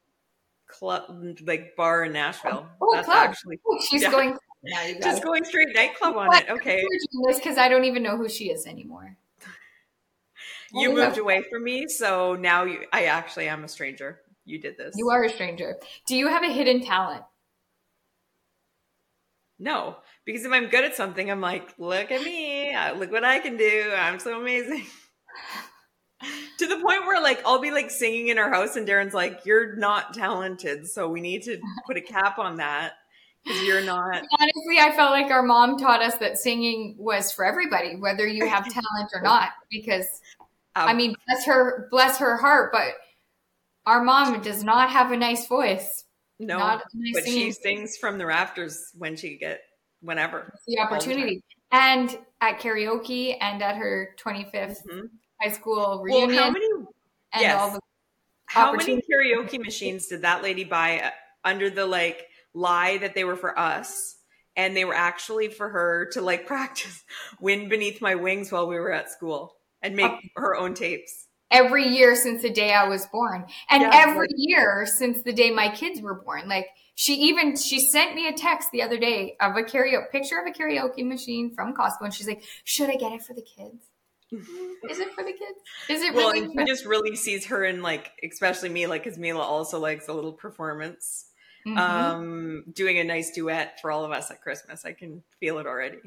club, 0.66 1.04
like 1.44 1.76
bar 1.76 2.04
in 2.04 2.12
Nashville. 2.12 2.66
Oh, 2.68 2.76
oh 2.82 2.94
That's 2.94 3.06
club. 3.06 3.28
actually 3.28 3.56
Ooh, 3.56 3.80
she's 3.88 4.02
Yeah. 4.02 4.10
going. 4.10 4.36
You 4.68 4.98
just 5.00 5.22
going 5.22 5.44
straight 5.44 5.68
nightclub 5.76 6.16
on 6.16 6.34
it. 6.34 6.50
Okay. 6.50 6.82
This 7.28 7.36
because 7.38 7.56
I 7.56 7.68
don't 7.68 7.84
even 7.84 8.02
know 8.02 8.16
who 8.16 8.28
she 8.28 8.50
is 8.50 8.66
anymore. 8.66 9.16
You 10.72 10.90
Oh, 10.90 10.94
moved 10.94 11.16
yeah. 11.16 11.22
away 11.22 11.44
from 11.48 11.62
me, 11.62 11.86
so 11.86 12.34
now 12.34 12.64
you 12.64 12.84
I 12.92 13.04
actually 13.04 13.46
am 13.46 13.62
a 13.62 13.68
stranger. 13.68 14.22
You 14.44 14.58
did 14.58 14.76
this. 14.76 14.96
You 14.96 15.08
are 15.10 15.22
a 15.22 15.28
stranger. 15.30 15.76
Do 16.08 16.16
you 16.16 16.26
have 16.26 16.42
a 16.42 16.52
hidden 16.52 16.84
talent? 16.84 17.22
No, 19.58 19.96
because 20.24 20.44
if 20.44 20.52
I'm 20.52 20.68
good 20.68 20.84
at 20.84 20.94
something, 20.96 21.30
I'm 21.30 21.40
like, 21.40 21.74
look 21.78 22.10
at 22.10 22.22
me, 22.22 22.76
look 22.96 23.10
what 23.10 23.24
I 23.24 23.38
can 23.38 23.56
do. 23.56 23.92
I'm 23.96 24.18
so 24.18 24.38
amazing. 24.40 24.84
to 26.58 26.66
the 26.66 26.76
point 26.76 27.06
where 27.06 27.22
like 27.22 27.40
I'll 27.44 27.60
be 27.60 27.70
like 27.70 27.90
singing 27.90 28.28
in 28.28 28.38
our 28.38 28.50
house, 28.50 28.76
and 28.76 28.86
Darren's 28.86 29.14
like, 29.14 29.44
"You're 29.44 29.76
not 29.76 30.14
talented, 30.14 30.86
so 30.86 31.08
we 31.08 31.20
need 31.20 31.42
to 31.44 31.58
put 31.86 31.96
a 31.96 32.00
cap 32.00 32.38
on 32.38 32.56
that 32.56 32.94
because 33.44 33.62
you're 33.62 33.82
not." 33.84 34.14
Honestly, 34.40 34.78
I 34.78 34.92
felt 34.96 35.10
like 35.12 35.30
our 35.30 35.42
mom 35.42 35.78
taught 35.78 36.02
us 36.02 36.16
that 36.16 36.38
singing 36.38 36.96
was 36.98 37.32
for 37.32 37.44
everybody, 37.44 37.96
whether 37.96 38.26
you 38.26 38.46
have 38.46 38.64
talent 38.64 39.10
or 39.14 39.20
not. 39.22 39.50
Because 39.70 40.06
I 40.74 40.90
Um, 40.90 40.96
mean, 40.96 41.14
bless 41.26 41.46
her, 41.46 41.88
bless 41.90 42.18
her 42.18 42.36
heart, 42.36 42.72
but 42.72 42.94
our 43.86 44.02
mom 44.02 44.40
does 44.42 44.64
not 44.64 44.90
have 44.90 45.12
a 45.12 45.16
nice 45.16 45.46
voice. 45.46 46.04
No, 46.38 46.58
nice 46.58 47.14
but 47.14 47.24
she 47.24 47.50
sings 47.52 47.96
from 47.96 48.18
the 48.18 48.26
rafters 48.26 48.90
when 48.96 49.16
she 49.16 49.36
get 49.38 49.60
whenever. 50.00 50.52
the 50.66 50.78
opportunity. 50.78 51.42
And 51.72 52.16
at 52.40 52.60
karaoke 52.60 53.36
and 53.40 53.62
at 53.62 53.76
her 53.76 54.14
25th 54.18 54.82
Mhm. 54.86 55.10
high 55.40 55.50
school 55.50 56.00
reunion. 56.02 56.28
Well, 56.30 56.44
how 56.44 56.50
many 56.50 56.66
and 57.32 57.42
yes. 57.42 57.60
all 57.60 57.70
the 57.72 57.80
How 58.46 58.72
many 58.72 59.02
karaoke 59.02 59.58
machines 59.58 60.06
did 60.06 60.22
that 60.22 60.42
lady 60.42 60.64
buy 60.64 61.00
uh, 61.00 61.10
under 61.44 61.68
the 61.68 61.84
like 61.86 62.26
lie 62.54 62.98
that 62.98 63.14
they 63.14 63.24
were 63.24 63.36
for 63.36 63.58
us? 63.58 64.14
And 64.56 64.74
they 64.76 64.84
were 64.86 64.94
actually 64.94 65.48
for 65.48 65.68
her 65.68 66.06
to 66.12 66.22
like 66.22 66.46
practice 66.54 67.02
Wind 67.40 67.68
Beneath 67.68 68.00
My 68.00 68.14
Wings 68.14 68.52
while 68.52 68.66
we 68.68 68.76
were 68.76 68.92
at 68.92 69.10
school 69.10 69.56
and 69.82 69.96
make 69.96 70.12
her 70.36 70.54
own 70.56 70.74
tapes. 70.74 71.25
Every 71.50 71.88
year 71.88 72.14
since 72.16 72.42
the 72.42 72.50
day 72.50 72.72
I 72.72 72.86
was 72.88 73.06
born. 73.06 73.46
And 73.70 73.82
Yeah, 73.82 73.90
every 73.92 74.28
year 74.36 74.86
since 74.86 75.22
the 75.22 75.32
day 75.32 75.50
my 75.50 75.68
kids 75.68 76.00
were 76.00 76.14
born. 76.14 76.48
Like 76.48 76.66
she 76.94 77.14
even 77.14 77.56
she 77.56 77.80
sent 77.80 78.14
me 78.14 78.28
a 78.28 78.32
text 78.32 78.70
the 78.72 78.82
other 78.82 78.98
day 78.98 79.36
of 79.40 79.56
a 79.56 79.62
karaoke 79.62 80.10
picture 80.10 80.38
of 80.38 80.46
a 80.46 80.50
karaoke 80.50 81.06
machine 81.06 81.54
from 81.54 81.74
Costco 81.74 82.02
and 82.02 82.14
she's 82.14 82.26
like, 82.28 82.42
"Should 82.64 82.90
I 82.90 82.96
get 82.96 83.12
it 83.12 83.22
for 83.22 83.34
the 83.34 83.42
kids? 83.42 83.84
Is 84.32 84.98
it 84.98 85.12
for 85.14 85.22
the 85.22 85.32
kids? 85.32 85.58
Is 85.88 86.02
it 86.02 86.12
Well, 86.14 86.32
really 86.32 86.44
and 86.46 86.52
for- 86.54 86.60
he 86.62 86.66
just 86.66 86.84
really 86.84 87.14
sees 87.16 87.46
her 87.46 87.64
in 87.64 87.80
like, 87.82 88.10
especially 88.28 88.68
Mila, 88.70 88.98
because 88.98 89.18
Mila 89.18 89.42
also 89.42 89.78
likes 89.78 90.08
a 90.08 90.12
little 90.12 90.32
performance. 90.32 91.26
Mhm. 91.66 91.76
Um, 91.78 92.64
doing 92.72 92.98
a 92.98 93.04
nice 93.04 93.32
duet 93.32 93.80
for 93.80 93.90
all 93.90 94.04
of 94.04 94.12
us 94.12 94.30
at 94.30 94.40
Christmas. 94.40 94.84
I 94.84 94.92
can 94.92 95.22
feel 95.40 95.58
it 95.58 95.66
already. 95.66 95.98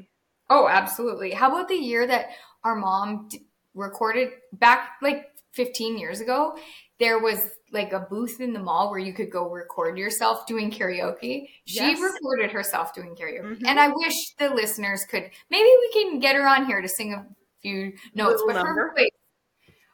Oh, 0.48 0.68
absolutely. 0.68 1.32
How 1.32 1.50
about 1.50 1.68
the 1.68 1.74
year 1.76 2.06
that 2.06 2.30
our 2.64 2.74
mom 2.74 3.28
d- 3.28 3.46
recorded 3.74 4.30
back 4.54 4.92
like 5.02 5.29
15 5.52 5.98
years 5.98 6.20
ago? 6.20 6.56
There 6.98 7.18
was 7.18 7.50
like 7.72 7.92
a 7.92 8.00
booth 8.00 8.40
in 8.40 8.52
the 8.52 8.58
mall 8.60 8.90
where 8.90 8.98
you 8.98 9.12
could 9.12 9.30
go 9.30 9.48
record 9.48 9.96
yourself 9.96 10.46
doing 10.46 10.70
karaoke. 10.70 11.48
She 11.64 11.76
Yes. 11.80 12.00
recorded 12.00 12.50
herself 12.50 12.92
doing 12.92 13.14
karaoke. 13.16 13.58
Mhm. 13.58 13.62
And 13.66 13.80
I 13.80 13.88
wish 13.88 14.34
the 14.34 14.50
listeners 14.50 15.04
could 15.06 15.30
maybe 15.50 15.68
we 15.68 15.92
can 15.92 16.18
get 16.18 16.36
her 16.36 16.46
on 16.46 16.66
here 16.66 16.80
to 16.82 16.88
sing 16.88 17.14
a 17.14 17.26
few 17.62 17.92
notes, 18.14 18.42
Little 18.42 18.46
but 18.48 18.52
number. 18.54 18.88
her 18.88 18.94
voice 18.94 19.08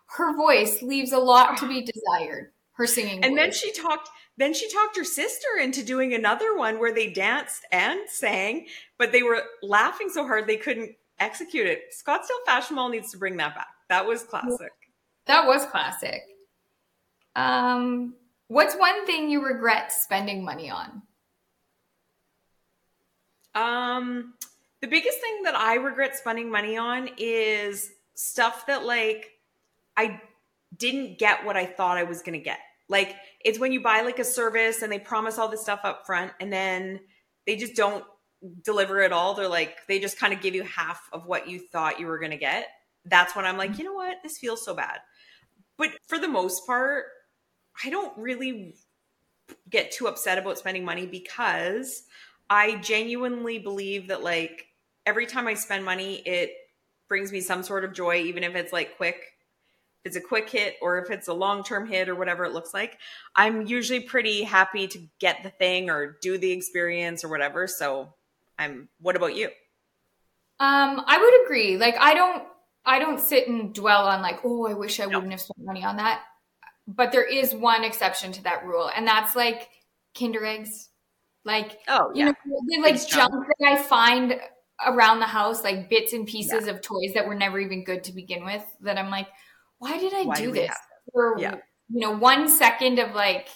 her 0.08 0.36
voice 0.36 0.82
leaves 0.82 1.12
a 1.12 1.18
lot 1.18 1.56
to 1.58 1.66
be 1.68 1.82
desired. 1.82 2.52
Her 2.72 2.86
singing 2.86 3.24
And 3.24 3.36
then 3.36 3.52
she 3.52 3.72
talked. 3.72 4.08
Then 4.38 4.52
she 4.52 4.70
talked 4.70 4.96
her 4.98 5.04
sister 5.04 5.48
into 5.58 5.82
doing 5.82 6.12
another 6.12 6.56
one 6.56 6.78
where 6.78 6.92
they 6.92 7.10
danced 7.10 7.64
and 7.72 8.00
sang, 8.08 8.68
but 8.98 9.10
they 9.12 9.22
were 9.22 9.42
laughing 9.62 10.10
so 10.10 10.24
hard 10.26 10.46
they 10.46 10.58
couldn't 10.58 10.94
execute 11.18 11.66
it. 11.66 11.92
Scottsdale 11.94 12.44
Fashion 12.44 12.76
Mall 12.76 12.90
needs 12.90 13.10
to 13.12 13.18
bring 13.18 13.36
that 13.38 13.54
back. 13.54 13.68
That 13.88 14.04
was 14.06 14.22
classic. 14.24 14.72
That 15.26 15.46
was 15.46 15.66
classic. 15.66 16.22
Um 17.34 18.14
what's 18.48 18.74
one 18.76 19.06
thing 19.06 19.28
you 19.28 19.44
regret 19.44 19.92
spending 19.92 20.44
money 20.44 20.70
on? 20.70 21.02
Um, 23.54 24.34
the 24.82 24.86
biggest 24.86 25.18
thing 25.20 25.42
that 25.44 25.56
I 25.56 25.74
regret 25.74 26.16
spending 26.16 26.50
money 26.50 26.76
on 26.76 27.08
is 27.16 27.90
stuff 28.14 28.66
that 28.66 28.84
like 28.84 29.30
I 29.96 30.20
didn't 30.76 31.18
get 31.18 31.44
what 31.44 31.56
I 31.56 31.64
thought 31.64 31.96
I 31.96 32.04
was 32.04 32.22
going 32.22 32.38
to 32.38 32.44
get. 32.44 32.58
Like 32.88 33.16
it's 33.44 33.58
when 33.58 33.72
you 33.72 33.82
buy 33.82 34.02
like 34.02 34.18
a 34.18 34.24
service 34.24 34.82
and 34.82 34.92
they 34.92 34.98
promise 34.98 35.38
all 35.38 35.48
this 35.48 35.62
stuff 35.62 35.80
up 35.84 36.06
front 36.06 36.32
and 36.38 36.52
then 36.52 37.00
they 37.46 37.56
just 37.56 37.74
don't 37.74 38.04
deliver 38.62 39.00
it 39.00 39.12
all. 39.12 39.34
They're 39.34 39.48
like 39.48 39.78
they 39.88 39.98
just 39.98 40.18
kind 40.18 40.32
of 40.34 40.42
give 40.42 40.54
you 40.54 40.62
half 40.62 41.08
of 41.12 41.24
what 41.26 41.48
you 41.48 41.58
thought 41.58 41.98
you 41.98 42.06
were 42.06 42.18
going 42.18 42.30
to 42.30 42.36
get. 42.36 42.68
That's 43.06 43.34
when 43.34 43.46
I'm 43.46 43.56
like, 43.56 43.78
you 43.78 43.84
know 43.84 43.94
what? 43.94 44.18
This 44.22 44.38
feels 44.38 44.64
so 44.64 44.74
bad. 44.74 44.98
But 45.78 45.90
for 46.06 46.18
the 46.18 46.28
most 46.28 46.66
part, 46.66 47.06
I 47.84 47.90
don't 47.90 48.16
really 48.16 48.74
get 49.68 49.92
too 49.92 50.06
upset 50.06 50.38
about 50.38 50.58
spending 50.58 50.84
money 50.84 51.06
because 51.06 52.04
I 52.48 52.76
genuinely 52.76 53.58
believe 53.58 54.08
that 54.08 54.22
like 54.22 54.66
every 55.04 55.26
time 55.26 55.46
I 55.46 55.54
spend 55.54 55.84
money, 55.84 56.16
it 56.26 56.50
brings 57.08 57.32
me 57.32 57.40
some 57.40 57.62
sort 57.62 57.84
of 57.84 57.92
joy, 57.92 58.16
even 58.22 58.42
if 58.42 58.54
it's 58.54 58.72
like 58.72 58.96
quick. 58.96 59.16
If 60.04 60.10
it's 60.10 60.16
a 60.16 60.20
quick 60.20 60.48
hit 60.48 60.76
or 60.80 60.98
if 60.98 61.10
it's 61.10 61.28
a 61.28 61.34
long 61.34 61.64
term 61.64 61.86
hit 61.88 62.08
or 62.08 62.14
whatever 62.14 62.44
it 62.44 62.52
looks 62.52 62.72
like. 62.72 62.98
I'm 63.34 63.66
usually 63.66 64.00
pretty 64.00 64.44
happy 64.44 64.86
to 64.88 65.00
get 65.18 65.42
the 65.42 65.50
thing 65.50 65.90
or 65.90 66.16
do 66.22 66.38
the 66.38 66.52
experience 66.52 67.24
or 67.24 67.28
whatever. 67.28 67.66
So 67.66 68.14
I'm 68.58 68.88
what 69.00 69.16
about 69.16 69.34
you? 69.34 69.48
Um, 70.58 71.02
I 71.06 71.18
would 71.18 71.44
agree. 71.44 71.76
Like 71.76 71.96
I 71.98 72.14
don't 72.14 72.44
I 72.86 72.98
don't 73.00 73.20
sit 73.20 73.48
and 73.48 73.74
dwell 73.74 74.06
on 74.06 74.22
like, 74.22 74.40
oh, 74.44 74.66
I 74.66 74.74
wish 74.74 75.00
I 75.00 75.06
No. 75.06 75.18
wouldn't 75.18 75.32
have 75.32 75.40
spent 75.40 75.58
money 75.66 75.84
on 75.84 75.96
that. 75.96 76.22
But 76.86 77.10
there 77.10 77.24
is 77.24 77.52
one 77.52 77.82
exception 77.82 78.30
to 78.32 78.42
that 78.44 78.64
rule, 78.64 78.88
and 78.94 79.06
that's 79.06 79.34
like 79.34 79.68
Kinder 80.18 80.44
eggs. 80.44 80.88
Like 81.44 81.78
Oh 81.88 82.10
you 82.14 82.24
know, 82.24 82.34
like 82.80 83.06
junk 83.08 83.32
that 83.60 83.68
I 83.68 83.76
find 83.76 84.40
around 84.84 85.20
the 85.20 85.26
house, 85.26 85.62
like 85.64 85.88
bits 85.88 86.12
and 86.12 86.26
pieces 86.26 86.66
of 86.68 86.80
toys 86.82 87.12
that 87.14 87.26
were 87.26 87.34
never 87.34 87.58
even 87.58 87.82
good 87.84 88.04
to 88.04 88.12
begin 88.12 88.44
with. 88.44 88.64
That 88.80 88.98
I'm 88.98 89.10
like, 89.10 89.28
why 89.78 89.98
did 89.98 90.12
I 90.14 90.22
Why 90.24 90.34
do 90.36 90.46
do 90.46 90.52
this 90.52 90.74
for 91.12 91.36
Yeah. 91.38 91.56
you 91.88 92.00
know 92.00 92.16
one 92.16 92.48
second 92.48 92.98
of 92.98 93.14
like 93.14 93.48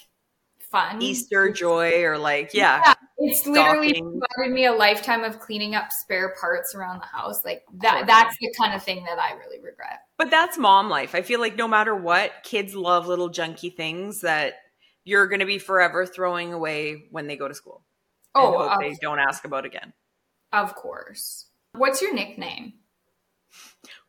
fun? 0.70 1.00
Easter 1.02 1.50
joy 1.52 2.02
or 2.04 2.16
like, 2.18 2.50
yeah. 2.54 2.80
Yeah. 2.84 2.94
It's 3.22 3.46
literally 3.46 3.92
provided 3.92 4.54
me 4.54 4.64
a 4.64 4.72
lifetime 4.72 5.24
of 5.24 5.40
cleaning 5.40 5.74
up 5.74 5.92
spare 5.92 6.34
parts 6.40 6.74
around 6.74 7.02
the 7.02 7.06
house. 7.06 7.44
Like 7.44 7.64
that 7.82 8.06
that's 8.06 8.34
the 8.40 8.52
kind 8.58 8.74
of 8.74 8.82
thing 8.82 9.04
that 9.04 9.18
I 9.18 9.34
really 9.34 9.58
regret. 9.58 10.00
But 10.16 10.30
that's 10.30 10.56
mom 10.56 10.88
life. 10.88 11.14
I 11.14 11.20
feel 11.20 11.38
like 11.38 11.56
no 11.56 11.68
matter 11.68 11.94
what, 11.94 12.32
kids 12.44 12.74
love 12.74 13.06
little 13.06 13.28
junky 13.28 13.74
things 13.74 14.22
that 14.22 14.54
you're 15.04 15.26
going 15.26 15.40
to 15.40 15.46
be 15.46 15.58
forever 15.58 16.06
throwing 16.06 16.52
away 16.54 17.04
when 17.10 17.26
they 17.26 17.36
go 17.36 17.46
to 17.46 17.54
school. 17.54 17.82
Oh, 18.34 18.58
hope 18.58 18.72
of, 18.72 18.80
they 18.80 18.96
don't 19.00 19.18
ask 19.18 19.44
about 19.44 19.66
again. 19.66 19.92
of 20.52 20.74
course. 20.74 21.46
What's 21.72 22.00
your 22.00 22.14
nickname? 22.14 22.74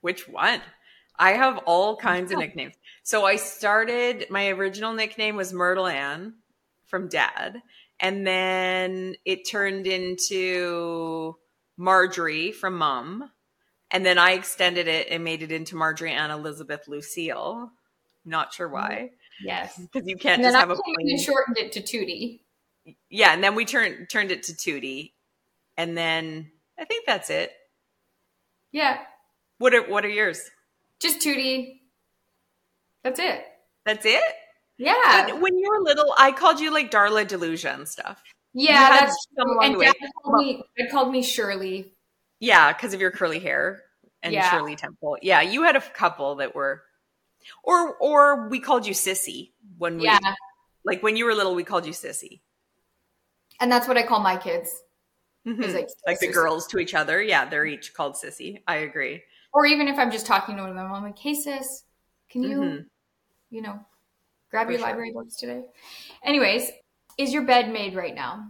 Which 0.02 0.28
one? 0.28 0.62
I 1.18 1.34
have 1.34 1.60
all 1.66 1.98
kinds 1.98 2.32
of 2.32 2.38
nicknames. 2.40 2.76
So 3.04 3.26
I 3.26 3.36
started, 3.36 4.28
my 4.30 4.50
original 4.50 4.94
nickname 4.94 5.36
was 5.36 5.54
Myrtle 5.54 5.88
Ann 5.88 6.36
from 6.86 7.08
dad. 7.08 7.62
And 8.02 8.26
then 8.26 9.16
it 9.26 9.48
turned 9.48 9.86
into 9.86 11.36
Marjorie 11.78 12.52
from 12.52 12.78
mom. 12.78 13.32
And 13.92 14.06
then 14.06 14.18
I 14.18 14.32
extended 14.32 14.88
it 14.88 15.08
and 15.12 15.24
made 15.24 15.44
it 15.44 15.52
into 15.52 15.76
Marjorie 15.76 16.12
Ann 16.12 16.32
Elizabeth 16.32 16.88
Lucille. 16.88 17.72
Not 18.26 18.54
sure 18.54 18.68
mm-hmm. 18.68 18.76
why. 18.76 19.10
Yes. 19.44 19.78
Because 19.78 20.08
you 20.08 20.18
can't 20.18 20.42
And 20.42 20.44
just 20.44 20.56
have 20.56 20.70
a 20.70 20.76
came 20.76 20.96
plain. 20.96 21.12
and 21.12 21.20
shortened 21.20 21.58
it 21.58 21.72
to 21.74 21.82
Tootie. 21.82 22.42
Yeah, 23.10 23.34
and 23.34 23.44
then 23.44 23.54
we 23.54 23.66
turned 23.66 24.10
turned 24.10 24.32
it 24.32 24.44
to 24.44 24.54
Tootie. 24.54 25.12
And 25.78 25.98
then 25.98 26.52
I 26.80 26.86
think 26.86 27.06
that's 27.06 27.30
it. 27.30 27.52
Yeah. 28.72 29.00
What 29.60 29.74
are 29.74 29.84
what 29.84 30.06
are 30.06 30.10
yours? 30.10 30.42
Just 31.00 31.20
Tootie. 31.20 31.82
That's 33.04 33.20
it. 33.20 33.44
That's 33.86 34.06
it? 34.06 34.24
Yeah. 34.82 35.26
When, 35.28 35.42
when 35.42 35.58
you 35.60 35.70
were 35.70 35.80
little, 35.84 36.14
I 36.18 36.32
called 36.32 36.60
you 36.60 36.74
like 36.74 36.90
Darla 36.92 37.28
Delusion 37.28 37.86
stuff. 37.86 38.22
Yeah, 38.54 38.90
that's 38.90 39.28
true. 39.36 39.62
And. 39.62 39.80
Dad 39.80 39.94
called 40.24 40.44
me 40.44 40.64
Dad 40.78 40.92
called 40.92 41.12
me 41.12 41.22
Shirley. 41.24 41.94
Yeah, 42.40 42.74
because 42.74 42.94
of 42.94 43.00
your 43.00 43.12
curly 43.12 43.40
hair 43.40 43.84
and 44.24 44.34
Yeah. 44.34 44.50
Shirley 44.52 44.76
Temple. 44.76 45.18
Yeah, 45.22 45.42
you 45.42 45.64
had 45.64 45.76
a 45.76 45.82
couple 45.82 46.36
that 46.36 46.56
were, 46.56 46.84
or 47.64 47.96
or 47.98 48.50
we 48.50 48.60
called 48.60 48.86
you 48.88 48.94
Sissy 48.94 49.52
when 49.78 49.98
we 49.98 50.06
Yeah. 50.06 50.20
like 50.84 51.02
when 51.04 51.16
you 51.16 51.26
were 51.26 51.36
little. 51.36 51.54
We 51.56 51.64
called 51.64 51.86
you 51.86 51.94
Sissy, 51.94 52.42
And 53.60 53.72
that's 53.72 53.88
what 53.88 53.98
I 53.98 54.04
call 54.04 54.20
my 54.20 54.36
kids. 54.38 54.70
Mhm. 55.46 55.74
Like, 55.74 55.90
like 56.06 56.20
the 56.20 56.28
girls 56.32 56.68
to 56.68 56.80
each 56.80 56.94
other. 56.96 57.22
Yeah, 57.22 57.46
they're 57.46 57.66
each 57.66 57.94
called 57.94 58.14
Sissy. 58.16 58.62
I 58.68 58.78
agree. 58.78 59.24
Or 59.54 59.66
even 59.66 59.88
if 59.88 59.98
I'm 59.98 60.12
just 60.12 60.26
talking 60.26 60.56
to 60.56 60.62
one 60.64 60.72
of 60.72 60.76
them, 60.76 60.92
I'm 60.92 61.04
like, 61.04 61.18
hey 61.18 61.34
sis, 61.36 61.84
can 62.30 62.44
you, 62.44 62.58
Mhm. 62.60 62.86
you 63.50 63.62
know, 63.62 63.80
grab 64.52 64.68
For 64.68 64.74
your 64.74 64.80
sure. 64.80 64.88
library 64.88 65.12
books 65.14 65.36
today? 65.38 65.64
Anyways, 66.24 66.70
is 67.18 67.34
your 67.34 67.44
bed 67.44 67.72
made 67.72 67.96
right 67.96 68.14
now? 68.14 68.48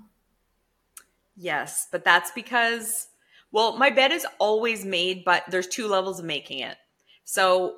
Yes, 1.36 1.88
but 1.91 2.03
that's 2.03 2.31
because, 2.31 3.08
well, 3.51 3.77
my 3.77 3.89
bed 3.89 4.12
is 4.12 4.27
always 4.39 4.84
made, 4.84 5.24
but 5.24 5.43
there's 5.50 5.67
two 5.67 5.88
levels 5.88 6.20
of 6.20 6.25
making 6.25 6.60
it. 6.60 6.77
So 7.24 7.75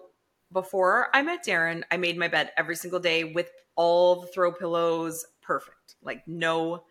before 0.51 1.08
I 1.13 1.22
met 1.22 1.46
Darren, 1.46 1.84
I 1.92 1.98
made 1.98 2.18
my 2.18 2.27
bed 2.27 2.51
every 2.58 2.75
single 2.75 3.00
day 3.00 3.24
with 3.24 3.50
all 3.75 4.22
the 4.22 4.27
throw 4.27 4.51
pillows 4.51 5.25
perfect. 5.42 5.96
Like 6.01 6.27
no 6.27 6.84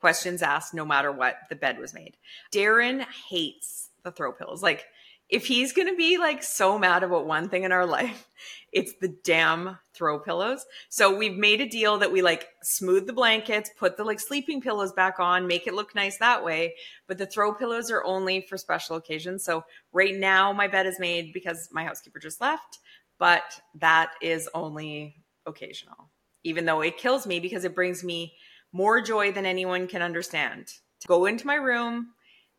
questions 0.00 0.42
asked, 0.42 0.74
no 0.74 0.84
matter 0.84 1.12
what, 1.12 1.36
the 1.48 1.56
bed 1.56 1.78
was 1.78 1.94
made. 1.94 2.16
Darren 2.52 3.04
hates 3.28 3.90
the 4.02 4.10
throw 4.10 4.32
pillows. 4.32 4.62
Like 4.62 4.86
if 5.30 5.46
he's 5.46 5.72
going 5.72 5.88
to 5.88 5.96
be 5.96 6.18
like 6.18 6.42
so 6.42 6.78
mad 6.78 7.02
about 7.02 7.26
one 7.26 7.48
thing 7.48 7.64
in 7.64 7.72
our 7.72 7.86
life, 8.00 8.26
it's 8.72 8.94
the 9.00 9.08
damn 9.24 9.78
throw 9.94 10.18
pillows. 10.18 10.64
So 10.88 11.16
we've 11.16 11.36
made 11.36 11.60
a 11.60 11.68
deal 11.68 11.98
that 11.98 12.12
we 12.12 12.22
like 12.22 12.48
smooth 12.62 13.06
the 13.06 13.12
blankets, 13.12 13.70
put 13.76 13.96
the 13.96 14.04
like 14.04 14.20
sleeping 14.20 14.60
pillows 14.60 14.92
back 14.92 15.18
on, 15.18 15.46
make 15.46 15.66
it 15.66 15.74
look 15.74 15.94
nice 15.94 16.18
that 16.18 16.44
way. 16.44 16.74
But 17.06 17.18
the 17.18 17.26
throw 17.26 17.52
pillows 17.52 17.90
are 17.90 18.04
only 18.04 18.42
for 18.42 18.56
special 18.56 18.96
occasions. 18.96 19.44
So 19.44 19.64
right 19.92 20.14
now 20.14 20.52
my 20.52 20.68
bed 20.68 20.86
is 20.86 21.00
made 21.00 21.32
because 21.32 21.68
my 21.72 21.84
housekeeper 21.84 22.18
just 22.18 22.40
left, 22.40 22.78
but 23.18 23.60
that 23.74 24.12
is 24.22 24.48
only 24.54 25.16
occasional, 25.46 26.10
even 26.44 26.64
though 26.64 26.80
it 26.80 26.96
kills 26.96 27.26
me 27.26 27.40
because 27.40 27.64
it 27.64 27.74
brings 27.74 28.04
me 28.04 28.34
more 28.72 29.00
joy 29.00 29.32
than 29.32 29.46
anyone 29.46 29.88
can 29.88 30.00
understand 30.00 30.68
to 31.00 31.08
go 31.08 31.26
into 31.26 31.46
my 31.46 31.56
room 31.56 32.08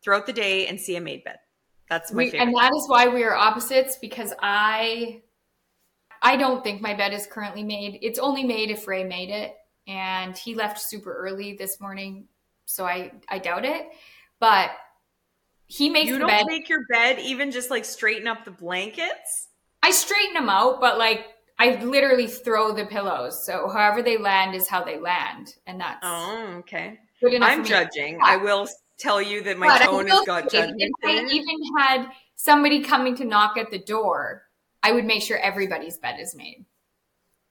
throughout 0.04 0.26
the 0.26 0.32
day 0.32 0.66
and 0.66 0.78
see 0.78 0.96
a 0.96 1.00
made 1.00 1.24
bed. 1.24 1.38
That's 1.92 2.10
my 2.10 2.16
we, 2.16 2.30
favorite. 2.30 2.46
And 2.46 2.56
that 2.56 2.72
is 2.74 2.88
why 2.88 3.08
we 3.08 3.22
are 3.22 3.34
opposites 3.34 3.98
because 4.00 4.32
I 4.40 5.20
I 6.22 6.36
don't 6.36 6.64
think 6.64 6.80
my 6.80 6.94
bed 6.94 7.12
is 7.12 7.26
currently 7.26 7.62
made. 7.62 7.98
It's 8.00 8.18
only 8.18 8.44
made 8.44 8.70
if 8.70 8.88
Ray 8.88 9.04
made 9.04 9.28
it 9.28 9.54
and 9.86 10.36
he 10.36 10.54
left 10.54 10.80
super 10.80 11.14
early 11.14 11.54
this 11.54 11.80
morning, 11.80 12.28
so 12.64 12.86
I 12.86 13.12
I 13.28 13.38
doubt 13.38 13.66
it. 13.66 13.88
But 14.40 14.70
he 15.66 15.90
makes 15.90 16.08
you 16.08 16.18
don't 16.18 16.28
bed. 16.28 16.46
make 16.46 16.70
your 16.70 16.86
bed 16.90 17.18
even 17.18 17.50
just 17.50 17.70
like 17.70 17.84
straighten 17.84 18.26
up 18.26 18.46
the 18.46 18.52
blankets. 18.52 19.48
I 19.82 19.90
straighten 19.90 20.32
them 20.32 20.48
out, 20.48 20.80
but 20.80 20.96
like 20.96 21.26
I 21.58 21.82
literally 21.84 22.26
throw 22.26 22.72
the 22.72 22.86
pillows. 22.86 23.44
So 23.44 23.68
however 23.68 24.02
they 24.02 24.16
land 24.16 24.54
is 24.54 24.66
how 24.66 24.82
they 24.82 24.98
land, 24.98 25.56
and 25.66 25.78
that's 25.78 25.98
Oh, 26.02 26.54
okay. 26.60 27.00
good 27.22 27.34
enough. 27.34 27.50
I'm 27.50 27.64
judging. 27.66 28.18
I 28.24 28.38
will 28.38 28.66
tell 29.02 29.20
you 29.20 29.42
that 29.42 29.58
my 29.58 29.66
But 29.68 29.82
tone 29.84 30.06
has 30.06 30.20
got 30.26 30.50
judgment. 30.50 30.80
If 30.80 30.90
I 31.04 31.24
even 31.32 31.58
had 31.78 32.06
somebody 32.36 32.82
coming 32.82 33.16
to 33.16 33.24
knock 33.24 33.56
at 33.58 33.70
the 33.70 33.78
door, 33.78 34.44
I 34.82 34.92
would 34.92 35.04
make 35.04 35.22
sure 35.22 35.38
everybody's 35.38 35.98
bed 35.98 36.18
is 36.20 36.34
made. 36.34 36.64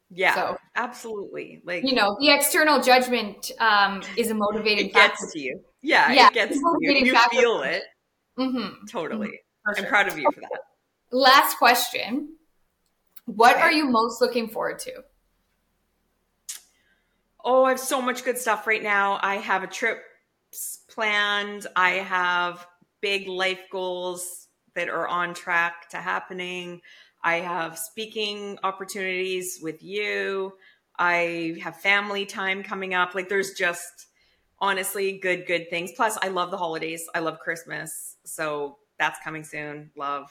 Yeah, 0.10 0.36
so- 0.36 0.58
absolutely. 0.75 1.62
Like 1.63 1.84
You 1.84 1.96
know, 1.96 2.17
the 2.20 2.29
external 2.29 2.81
judgment 2.81 3.51
um, 3.60 4.01
is 4.17 4.29
a 4.31 4.34
motivating 4.34 4.88
it 4.88 4.93
factor. 4.93 5.17
gets 5.24 5.34
to 5.34 5.39
you. 5.39 5.62
Yeah, 5.81 6.12
Yeah, 6.12 6.27
it 6.27 6.34
gets 6.34 6.60
to 6.60 6.77
you. 6.79 6.91
You 7.05 7.13
factor. 7.13 7.38
feel 7.38 7.62
it 7.62 7.84
hmm 8.38 8.86
totally. 8.89 9.39
for 9.63 9.77
I'm 9.77 9.86
proud 9.86 10.08
of 10.08 10.17
you 10.17 10.31
for 10.31 10.41
that. 10.41 10.60
Last 11.12 11.58
question: 11.58 12.36
What 13.25 13.53
Okay. 13.55 13.62
are 13.62 13.72
you 13.72 13.86
most 13.86 14.22
looking 14.22 14.48
forward 14.50 14.79
to? 14.79 15.03
Oh, 17.43 17.63
I 17.63 17.70
have 17.70 17.79
so 17.79 18.01
much 18.01 18.24
good 18.24 18.38
stuff 18.38 18.67
right 18.67 18.84
now. 18.84 19.20
I 19.22 19.36
have 19.36 19.63
a 19.63 19.67
trip 19.67 20.03
planned. 20.89 21.67
I 21.75 21.91
have 21.91 22.65
big 23.01 23.27
life 23.27 23.62
goals 23.72 24.48
that 24.75 24.89
are 24.89 25.08
on 25.08 25.34
track 25.34 25.89
to 25.89 25.98
happening. 25.98 26.81
I 27.24 27.36
have 27.36 27.77
speaking 27.77 28.58
opportunities 28.63 29.60
with 29.62 29.84
you. 29.84 30.53
I 30.98 31.55
have 31.62 31.77
family 31.77 32.25
time 32.25 32.63
coming 32.63 32.93
up. 32.93 33.15
Like 33.15 33.29
there's 33.29 33.53
just 33.53 34.08
honestly 34.60 35.17
good 35.17 35.46
good 35.48 35.70
things. 35.70 35.91
Plus 35.96 36.17
I 36.22 36.29
love 36.29 36.51
the 36.51 36.58
holidays. 36.58 37.08
I 37.13 37.20
love 37.20 37.39
Christmas. 37.39 38.17
So 38.25 38.77
that's 39.00 39.20
coming 39.24 39.43
soon. 39.43 39.91
Love. 39.96 40.29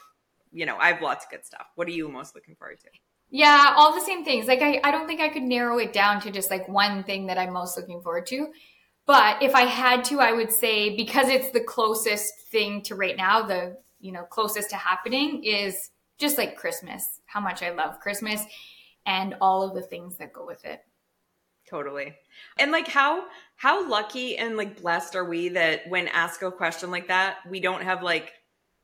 You 0.52 0.66
know, 0.66 0.76
I 0.78 0.92
have 0.92 1.02
lots 1.02 1.24
of 1.24 1.30
good 1.30 1.46
stuff. 1.46 1.66
What 1.76 1.86
are 1.86 1.92
you 1.92 2.08
most 2.08 2.34
looking 2.34 2.56
forward 2.56 2.80
to? 2.80 2.88
Yeah, 3.30 3.74
all 3.76 3.94
the 3.94 4.00
same 4.00 4.24
things. 4.24 4.48
Like 4.48 4.62
I, 4.62 4.80
I 4.82 4.90
don't 4.90 5.06
think 5.06 5.20
I 5.20 5.28
could 5.28 5.44
narrow 5.44 5.78
it 5.78 5.92
down 5.92 6.20
to 6.22 6.30
just 6.32 6.50
like 6.50 6.68
one 6.68 7.04
thing 7.04 7.26
that 7.26 7.38
I'm 7.38 7.52
most 7.52 7.76
looking 7.76 8.02
forward 8.02 8.26
to. 8.26 8.48
But 9.06 9.42
if 9.42 9.54
I 9.54 9.62
had 9.62 10.04
to, 10.06 10.20
I 10.20 10.32
would 10.32 10.52
say 10.52 10.96
because 10.96 11.28
it's 11.28 11.50
the 11.50 11.64
closest 11.64 12.32
thing 12.50 12.82
to 12.82 12.94
right 12.94 13.16
now, 13.16 13.42
the 13.42 13.76
you 14.00 14.12
know, 14.12 14.22
closest 14.22 14.70
to 14.70 14.76
happening 14.76 15.44
is 15.44 15.90
just 16.18 16.38
like 16.38 16.56
Christmas. 16.56 17.20
How 17.26 17.40
much 17.40 17.62
I 17.62 17.70
love 17.70 18.00
Christmas 18.00 18.42
and 19.06 19.34
all 19.40 19.62
of 19.62 19.74
the 19.74 19.82
things 19.82 20.16
that 20.18 20.32
go 20.32 20.46
with 20.46 20.64
it. 20.64 20.80
Totally. 21.68 22.14
And 22.58 22.72
like 22.72 22.88
how 22.88 23.24
how 23.56 23.88
lucky 23.88 24.36
and 24.36 24.56
like 24.56 24.80
blessed 24.80 25.14
are 25.14 25.24
we 25.24 25.50
that 25.50 25.88
when 25.88 26.08
asked 26.08 26.42
a 26.42 26.50
question 26.50 26.90
like 26.90 27.08
that, 27.08 27.38
we 27.48 27.60
don't 27.60 27.82
have 27.82 28.02
like 28.02 28.32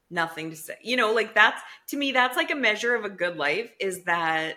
nothing 0.08 0.50
to 0.50 0.56
say. 0.56 0.76
You 0.82 0.96
know, 0.96 1.12
like 1.12 1.34
that's 1.34 1.60
to 1.88 1.96
me 1.96 2.12
that's 2.12 2.36
like 2.36 2.50
a 2.50 2.56
measure 2.56 2.94
of 2.94 3.04
a 3.04 3.10
good 3.10 3.36
life 3.36 3.72
is 3.80 4.04
that 4.04 4.56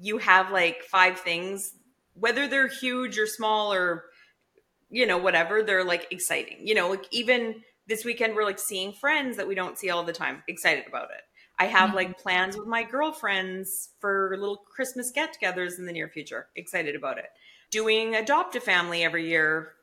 you 0.00 0.18
have 0.18 0.50
like 0.52 0.82
five 0.84 1.20
things 1.20 1.74
whether 2.14 2.48
they're 2.48 2.68
huge 2.68 3.16
or 3.18 3.26
small 3.26 3.72
or 3.72 4.06
you 4.90 5.06
know 5.06 5.18
whatever, 5.18 5.62
they're 5.62 5.84
like 5.84 6.06
exciting. 6.10 6.66
You 6.66 6.74
know, 6.74 6.90
like 6.90 7.06
even 7.10 7.62
this 7.86 8.04
weekend 8.04 8.34
we're 8.34 8.44
like 8.44 8.58
seeing 8.58 8.92
friends 8.92 9.36
that 9.36 9.48
we 9.48 9.54
don't 9.54 9.78
see 9.78 9.90
all 9.90 10.04
the 10.04 10.12
time. 10.12 10.42
Excited 10.48 10.86
about 10.86 11.10
it. 11.10 11.22
I 11.58 11.66
have 11.66 11.90
Mhm. 11.90 11.94
like 11.94 12.18
plans 12.18 12.56
with 12.56 12.68
my 12.68 12.84
girlfriends 12.84 13.90
for 14.00 14.36
little 14.38 14.58
Christmas 14.58 15.10
get 15.10 15.36
togethers 15.36 15.78
in 15.78 15.86
the 15.86 15.92
near 15.92 16.08
future. 16.08 16.48
Excited 16.54 16.94
about 16.94 17.18
it. 17.18 17.30
Doing 17.70 18.14
adopt 18.14 18.56
a 18.56 18.60
family 18.60 19.02
every 19.04 19.28
year 19.28 19.74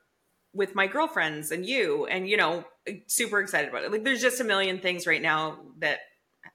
with 0.53 0.73
my 0.75 0.87
girlfriends 0.87 1.51
and 1.51 1.65
you, 1.65 2.05
and 2.05 2.29
you 2.29 2.37
know, 2.37 2.65
super 3.07 3.41
excited 3.41 3.69
about 3.69 3.83
it. 3.83 3.91
Like 3.91 4.03
there's 4.03 4.21
just 4.21 4.39
a 4.39 4.45
million 4.45 4.79
things 4.79 5.05
right 5.05 5.21
now 5.21 5.59
that 5.79 5.99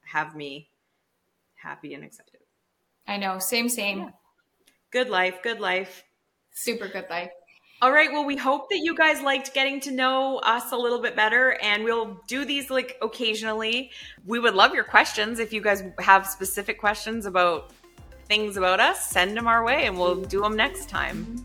have 0.07 0.35
me 0.35 0.71
happy 1.55 1.95
and 1.95 2.05
excited. 2.05 2.41
I 3.07 3.17
know, 3.19 3.39
same, 3.39 3.69
same. 3.69 3.99
Yeah. 3.99 4.11
Good 4.91 5.09
life, 5.09 5.43
good 5.43 5.61
life. 5.61 6.05
Super 6.53 6.89
good 6.89 7.09
life. 7.11 7.31
All 7.83 7.93
right. 7.93 8.12
Well, 8.12 8.27
we 8.27 8.37
hope 8.37 8.69
that 8.69 8.81
you 8.81 8.95
guys 8.95 9.23
liked 9.23 9.55
getting 9.55 9.81
to 9.81 9.90
know 9.90 10.38
us 10.38 10.73
a 10.73 10.77
little 10.77 11.01
bit 11.01 11.16
better, 11.16 11.57
and 11.62 11.83
we'll 11.83 12.21
do 12.27 12.45
these 12.45 12.69
like 12.69 12.99
occasionally. 13.01 13.90
We 14.27 14.38
would 14.38 14.55
love 14.55 14.75
your 14.75 14.85
questions. 14.85 15.38
If 15.38 15.53
you 15.53 15.62
guys 15.62 15.83
have 15.99 16.27
specific 16.27 16.79
questions 16.79 17.25
about 17.25 17.73
things 18.31 18.57
about 18.57 18.79
us, 18.79 19.11
send 19.11 19.37
them 19.37 19.49
our 19.49 19.64
way 19.64 19.87
and 19.87 19.99
we'll 19.99 20.23
do 20.23 20.40
them 20.40 20.55
next 20.57 20.88
time. 20.88 21.45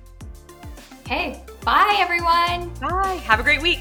Hey, 1.07 1.41
bye 1.63 1.95
everyone. 1.97 2.69
Bye. 2.79 3.19
Have 3.25 3.39
a 3.39 3.43
great 3.43 3.61
week. 3.61 3.79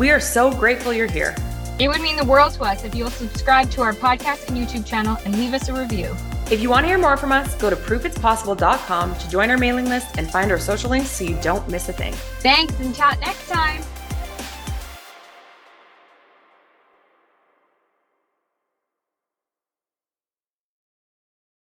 We 0.00 0.10
are 0.10 0.20
so 0.20 0.52
grateful 0.52 0.92
you're 0.92 1.06
here. 1.06 1.36
It 1.78 1.86
would 1.86 2.00
mean 2.00 2.16
the 2.16 2.24
world 2.24 2.54
to 2.54 2.64
us 2.64 2.84
if 2.84 2.94
you'll 2.94 3.10
subscribe 3.10 3.70
to 3.70 3.82
our 3.82 3.92
podcast 3.92 4.48
and 4.48 4.56
YouTube 4.56 4.84
channel 4.84 5.16
and 5.24 5.38
leave 5.38 5.54
us 5.54 5.68
a 5.68 5.72
review. 5.72 6.14
If 6.52 6.60
you 6.60 6.68
want 6.68 6.84
to 6.84 6.88
hear 6.88 6.98
more 6.98 7.16
from 7.16 7.32
us, 7.32 7.54
go 7.54 7.70
to 7.70 7.76
proofitspossible.com 7.76 9.16
to 9.16 9.30
join 9.30 9.48
our 9.48 9.56
mailing 9.56 9.86
list 9.86 10.18
and 10.18 10.30
find 10.30 10.52
our 10.52 10.58
social 10.58 10.90
links 10.90 11.08
so 11.08 11.24
you 11.24 11.34
don't 11.40 11.66
miss 11.66 11.88
a 11.88 11.94
thing. 11.94 12.12
Thanks 12.40 12.78
and 12.78 12.94
chat 12.94 13.18
next 13.20 13.48
time. 13.48 13.82